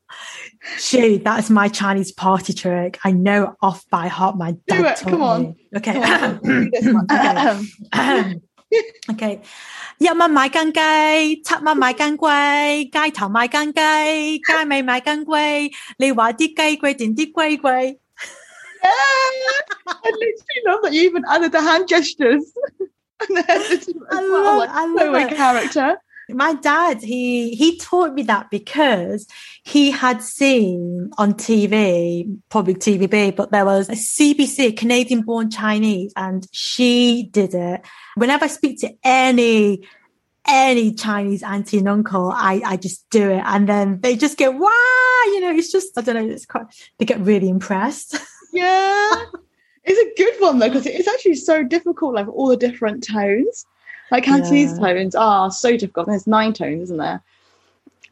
[0.79, 2.99] Shu, that's my Chinese party trick.
[3.05, 4.37] I know off by heart.
[4.37, 4.99] My dad do it.
[4.99, 5.55] Come on.
[5.77, 5.97] Okay.
[9.11, 9.41] Okay.
[10.01, 14.41] Yeah, my mic and gay, tap my mic and gay, guy tell my gang gay,
[14.47, 17.07] guy may my gang gay, Li wa di gay gay Yeah.
[17.15, 17.97] di gay gay.
[18.83, 20.13] I
[20.67, 22.53] love that you even added the hand gestures.
[23.21, 25.37] I love, I so it.
[25.37, 25.97] character
[26.31, 29.27] my dad he he taught me that because
[29.63, 36.13] he had seen on TV, probably TVB, but there was a CBC, Canadian born Chinese,
[36.17, 37.83] and she did it.
[38.17, 39.87] Whenever I speak to any
[40.49, 43.43] any Chinese auntie and uncle, I, I just do it.
[43.45, 46.67] And then they just go, wow, you know, it's just, I don't know, it's quite,
[46.99, 48.17] they get really impressed.
[48.53, 49.25] Yeah.
[49.85, 53.67] it's a good one though, because it's actually so difficult, like all the different tones.
[54.11, 54.87] Like Cantonese Yeah.
[54.87, 56.07] tones are so difficult.
[56.07, 57.23] There's nine tones, isn't there?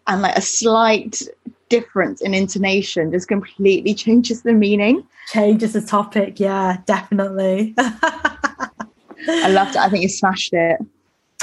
[0.07, 1.23] And like a slight
[1.69, 5.05] difference in intonation just completely changes the meaning.
[5.33, 6.39] Changes the topic.
[6.39, 7.75] Yeah, definitely.
[7.79, 9.77] I loved it.
[9.81, 10.79] I think you smashed it.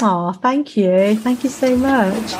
[0.00, 1.16] Oh, thank you.
[1.16, 2.34] Thank you so much.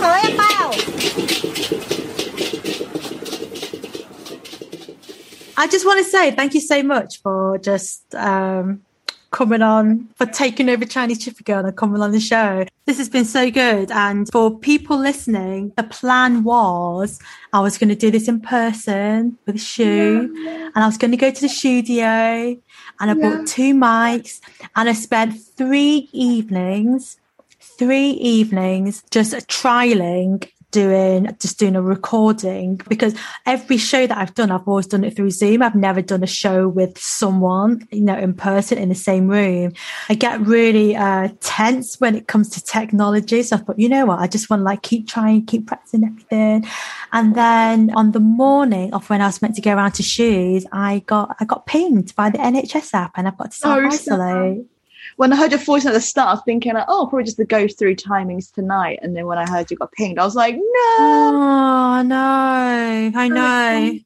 [0.00, 0.47] 而
[5.58, 8.80] I just want to say thank you so much for just um,
[9.32, 12.64] coming on, for taking over Chinese Chippy Girl and coming on the show.
[12.86, 13.90] This has been so good.
[13.90, 17.18] And for people listening, the plan was
[17.52, 21.10] I was going to do this in person with a Shu and I was going
[21.10, 22.56] to go to the studio
[23.00, 24.40] and I bought two mics
[24.76, 27.18] and I spent three evenings,
[27.58, 33.14] three evenings just trialing doing just doing a recording because
[33.46, 35.62] every show that I've done, I've always done it through Zoom.
[35.62, 39.72] I've never done a show with someone, you know, in person in the same room.
[40.08, 43.42] I get really uh, tense when it comes to technology.
[43.42, 46.04] So I thought, you know what, I just want to like keep trying, keep practicing
[46.04, 46.66] everything.
[47.12, 50.66] And then on the morning of when I was meant to go around to Shu's,
[50.72, 54.66] I got I got pinged by the NHS app and I've got to self isolate.
[55.18, 57.38] When I heard your voice at the start, I was thinking, like, oh, probably just
[57.38, 59.00] the go through timings tonight.
[59.02, 60.96] And then when I heard you got pinged, I was like, no.
[61.00, 63.98] Oh no, I know.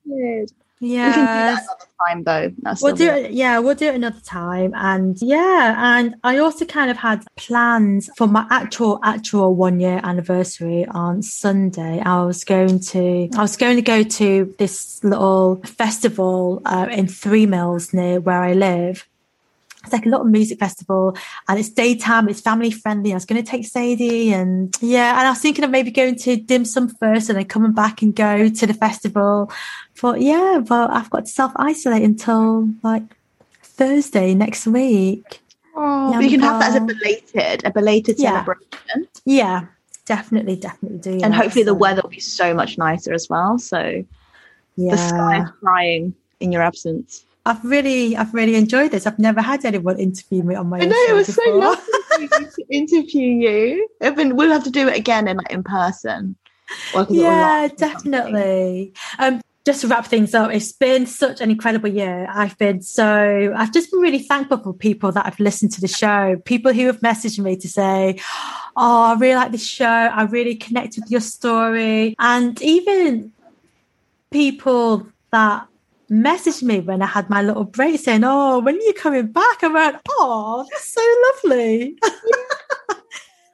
[0.81, 2.55] yeah." We can do that another time, though.
[2.63, 3.33] That's We'll do it.
[3.33, 4.73] Yeah, we'll do it another time.
[4.75, 10.01] And yeah, and I also kind of had plans for my actual actual one year
[10.03, 12.01] anniversary on Sunday.
[12.01, 17.07] I was going to I was going to go to this little festival uh, in
[17.07, 19.07] Three Mills near where I live.
[19.85, 21.17] It's like a little music festival
[21.49, 23.13] and it's daytime, it's family friendly.
[23.13, 26.17] I was going to take Sadie and yeah, and I was thinking of maybe going
[26.17, 29.51] to dim sum first and then coming back and go to the festival.
[30.01, 33.03] But yeah, but I've got to self isolate until like
[33.63, 35.41] Thursday next week.
[35.75, 38.45] Oh, you can have that as a belated, a belated Yeah.
[38.45, 39.09] celebration.
[39.25, 39.67] Yeah,
[40.05, 41.11] definitely, definitely do.
[41.13, 43.59] And that, hopefully the weather will be so much nicer as well.
[43.59, 44.05] So
[44.77, 47.25] the sky is crying in your absence.
[47.45, 49.07] I've really, I've really enjoyed this.
[49.07, 50.79] I've never had anyone interview me on my.
[50.79, 51.59] I know it was so before.
[51.59, 53.89] lovely to interview you.
[54.01, 56.37] Been, we'll have to do it again in like in person.
[56.95, 58.13] Or like a little yeah, live or something.
[58.13, 58.95] definitely.
[59.19, 62.29] Um, just to wrap things up, it's been such an incredible year.
[62.33, 65.89] I've been so, I've just been really thankful for people that have listened to the
[65.89, 68.21] show, people who have messaged me to say,
[68.77, 69.87] Oh, I really like this show.
[69.87, 72.15] I really connect with your story.
[72.19, 73.33] And even
[74.31, 75.69] people that
[76.13, 79.65] messaged me when I had my little break saying, Oh, when are you coming back?
[79.65, 81.03] I went, Oh, that's so
[81.51, 81.97] lovely.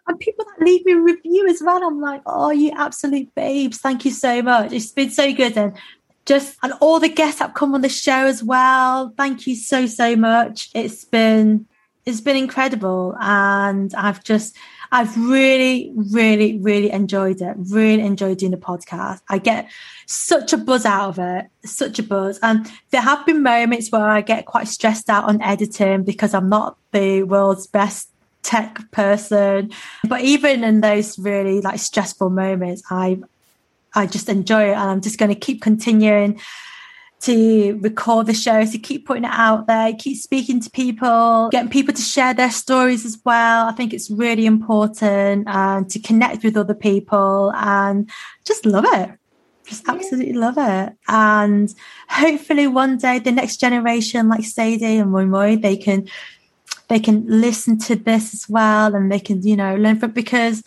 [0.08, 1.82] and people that leave me review as well.
[1.82, 3.78] I'm like, oh, you absolute babes.
[3.78, 4.72] Thank you so much.
[4.72, 5.56] It's been so good.
[5.56, 5.74] And
[6.26, 9.12] just, and all the guests that come on the show as well.
[9.16, 10.70] Thank you so, so much.
[10.74, 11.66] It's been,
[12.06, 13.14] it's been incredible.
[13.20, 14.56] And I've just,
[14.90, 17.54] I've really, really, really enjoyed it.
[17.58, 19.20] Really enjoyed doing the podcast.
[19.28, 19.68] I get
[20.06, 22.38] such a buzz out of it, such a buzz.
[22.42, 26.48] And there have been moments where I get quite stressed out on editing because I'm
[26.48, 28.10] not the world's best
[28.42, 29.70] tech person.
[30.04, 33.18] But even in those really like stressful moments, I
[33.94, 36.40] I just enjoy it and I'm just going to keep continuing
[37.20, 41.70] to record the show, to keep putting it out there, keep speaking to people, getting
[41.70, 43.66] people to share their stories as well.
[43.66, 48.08] I think it's really important and to connect with other people and
[48.44, 49.10] just love it.
[49.64, 50.94] Just absolutely love it.
[51.08, 51.74] And
[52.08, 56.08] hopefully one day the next generation like Sadie and Moy Moy, they can
[56.88, 60.62] they can listen to this as well and they can, you know, learn from because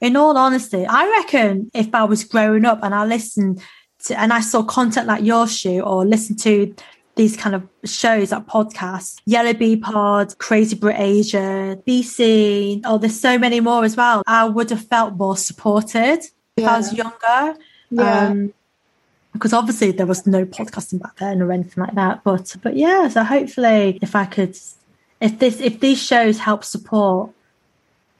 [0.00, 3.62] in all honesty, I reckon if I was growing up and I listened
[4.04, 6.74] to, and I saw content like your shoe or listened to
[7.16, 13.18] these kind of shows like podcasts, Yellow Bee Pod, Crazy Brit Asia, BC, oh, there's
[13.18, 14.22] so many more as well.
[14.26, 16.20] I would have felt more supported
[16.56, 17.58] if I was younger.
[17.90, 18.26] Yeah.
[18.26, 18.54] Um,
[19.32, 22.24] because obviously there was no podcasting back then or anything like that.
[22.24, 24.56] But but yeah, so hopefully if I could
[25.20, 27.30] if this if these shows help support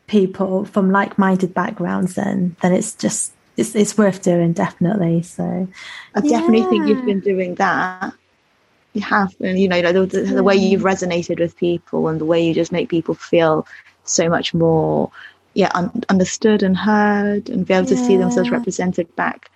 [0.06, 5.68] people from like-minded backgrounds then then it's just it's, it's worth doing definitely so
[6.14, 8.14] I definitely think you've been doing that.
[8.92, 12.24] You have, and you know, the, the, the way you've resonated with people and the
[12.24, 13.66] way you just make people feel
[14.02, 15.12] so much more,
[15.54, 19.48] yeah, un- understood and heard, and be able to see themselves represented back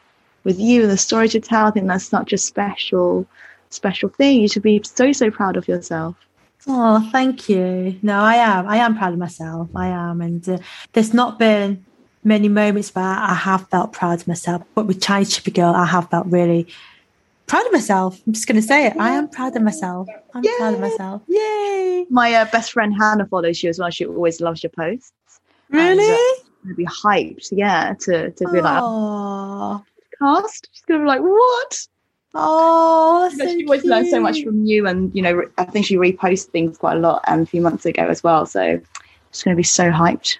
[0.44, 1.66] with you and the story to tell.
[1.66, 3.26] I think that's such a special,
[3.70, 4.40] special thing.
[4.40, 6.14] You should be so so proud of yourself.
[6.68, 10.58] oh thank you no i am i am proud of myself i am and uh,
[10.92, 11.84] there's not been
[12.24, 15.84] many moments where i have felt proud of myself but with chinese chippy girl i
[15.84, 16.66] have felt really
[17.46, 20.42] proud of myself i'm just going to say it i am proud of myself i'm
[20.58, 23.90] proud of myself yay My uh, best friend Hannah follows you as well.
[23.90, 25.12] She always loves your posts.
[25.70, 26.04] really
[26.68, 29.82] To be hyped, yeah, to to be like oh
[30.18, 30.68] cast.
[30.72, 31.86] She's gonna be like, what?
[32.36, 35.96] Oh, so she always learns so much from you, and you know, I think she
[35.96, 38.44] reposts things quite a lot, and a few months ago as well.
[38.46, 38.80] So
[39.28, 40.38] it's going to be so hyped.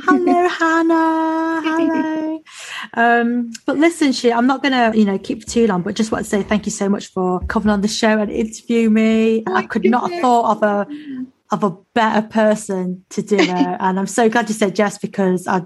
[0.00, 1.60] Hello, Hannah.
[1.62, 2.42] Hello.
[2.94, 6.12] Um, but listen, she, I'm not going to, you know, keep too long, but just
[6.12, 9.44] want to say thank you so much for coming on the show and interview me.
[9.46, 10.86] I could not have thought of a
[11.50, 15.46] of a better person to do it, and I'm so glad you said yes because
[15.46, 15.62] I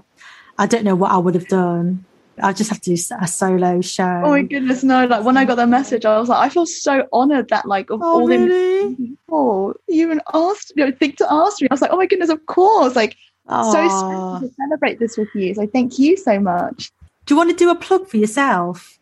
[0.57, 2.05] I don't know what I would have done.
[2.41, 4.21] I just have to do a solo show.
[4.23, 5.05] Oh my goodness, no!
[5.07, 7.89] Like when I got that message, I was like, I feel so honoured that like
[7.89, 11.67] of Oh, all the people, you even asked, you know, think to ask me.
[11.69, 12.95] I was like, oh my goodness, of course!
[12.95, 13.17] Like
[13.49, 14.39] so Aw.
[14.39, 15.53] special to celebrate this with you.
[15.53, 16.91] So thank you so much.
[17.25, 18.97] Do you want to do a plug for yourself?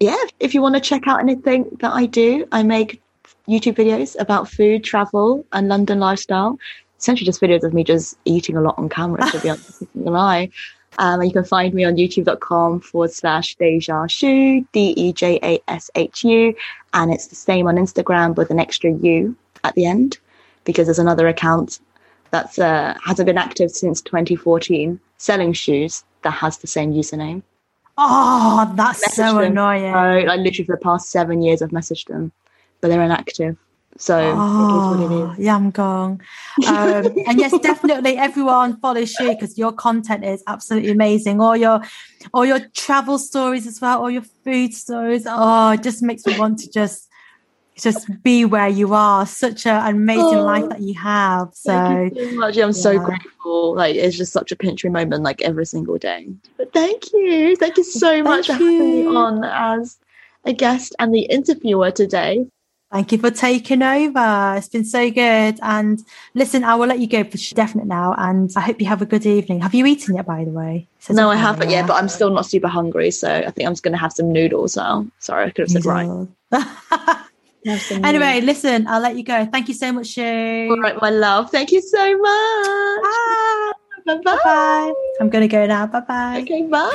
[0.00, 3.00] yeah, if you want to check out anything that I do, I make
[3.48, 6.58] YouTube videos about food, travel, and London lifestyle.
[6.98, 9.88] Essentially, just videos of me just eating a lot on camera, to be honest with
[9.94, 10.50] you and I.
[10.96, 15.38] Um, and you can find me on youtube.com forward slash Deja Shu, D E J
[15.42, 16.54] A S H U.
[16.92, 20.18] And it's the same on Instagram with an extra U at the end
[20.64, 21.80] because there's another account
[22.34, 27.42] that's uh, hasn't been active since 2014 selling shoes that has the same username.
[27.96, 29.52] Oh, that's so them.
[29.52, 29.92] annoying.
[29.92, 32.32] So, like literally for the past seven years, I've messaged them,
[32.80, 33.56] but they're inactive.
[33.96, 35.34] So it is what it Oh.
[35.38, 36.20] Yam gong.
[36.66, 41.40] Um, and yes, definitely everyone follow Shu because your content is absolutely amazing.
[41.40, 41.82] All your
[42.32, 45.24] all your travel stories as well, all your food stories.
[45.28, 47.08] Oh, it just makes me want to just
[47.76, 49.26] just be where you are.
[49.26, 50.44] Such a- an amazing Oh.
[50.44, 51.48] life that you have.
[51.52, 52.58] So Thank you so much.
[52.58, 53.74] I'm so grateful.
[53.74, 56.28] Like it's just such a pinch me moment, like every single day.
[56.56, 59.96] But thank you, thank you so much for Thank having me on as
[60.44, 62.46] a guest and the interviewer today.
[62.92, 64.54] thank you for taking over.
[64.56, 65.58] It's been so good.
[65.62, 66.00] And
[66.34, 68.14] listen, I will let you go for definite now.
[68.16, 69.60] And I hope you have a good evening.
[69.62, 70.86] Have you eaten yet, by the way?
[71.10, 73.82] No, I haven't yet, but I'm still not super hungry, so I think I'm just
[73.82, 75.06] gonna have some noodles now.
[75.18, 76.28] Sorry, I could have said right.
[77.66, 79.46] Have some anyway, listen, I'll let you go.
[79.46, 80.68] Thank you so much, Shu.
[80.70, 81.50] all right, my love.
[81.50, 83.02] Thank you so much.
[83.02, 83.72] Bye.
[84.06, 84.38] Bye bye.
[84.44, 84.92] Bye.
[85.20, 85.86] I'm going to go now.
[85.86, 86.40] Bye bye.
[86.42, 86.90] Okay, bye.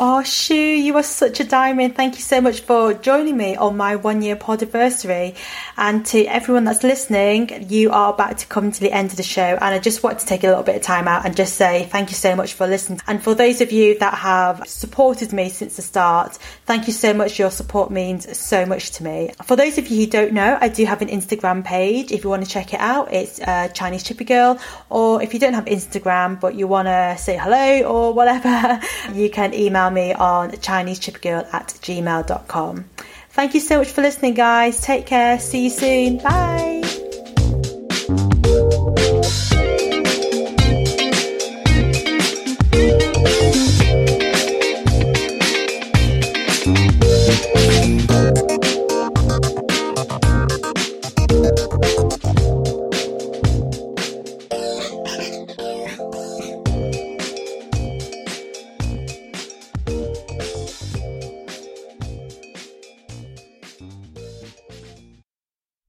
[0.00, 1.96] Oh, Shu, you are such a diamond.
[1.96, 5.34] Thank you so much for joining me on my one year pod anniversary.
[5.76, 9.24] And to everyone that's listening, you are about to come to the end of the
[9.24, 9.58] show.
[9.60, 11.88] And I just want to take a little bit of time out and just say
[11.90, 13.00] thank you so much for listening.
[13.08, 17.12] And for those of you that have supported me since the start, thank you so
[17.12, 17.36] much.
[17.36, 19.32] Your support means so much to me.
[19.46, 22.12] For those of you who don't know, I do have an Instagram page.
[22.12, 24.60] If you want to check it out, it's uh, Chinese Chippy Girl.
[24.90, 28.80] Or if you don't have Instagram but you want to say hello or whatever,
[29.12, 32.84] you can email me on ChineseChipGirl at gmail.com.
[33.30, 34.80] Thank you so much for listening, guys.
[34.80, 35.38] Take care.
[35.38, 36.18] See you soon.
[36.18, 37.07] Bye.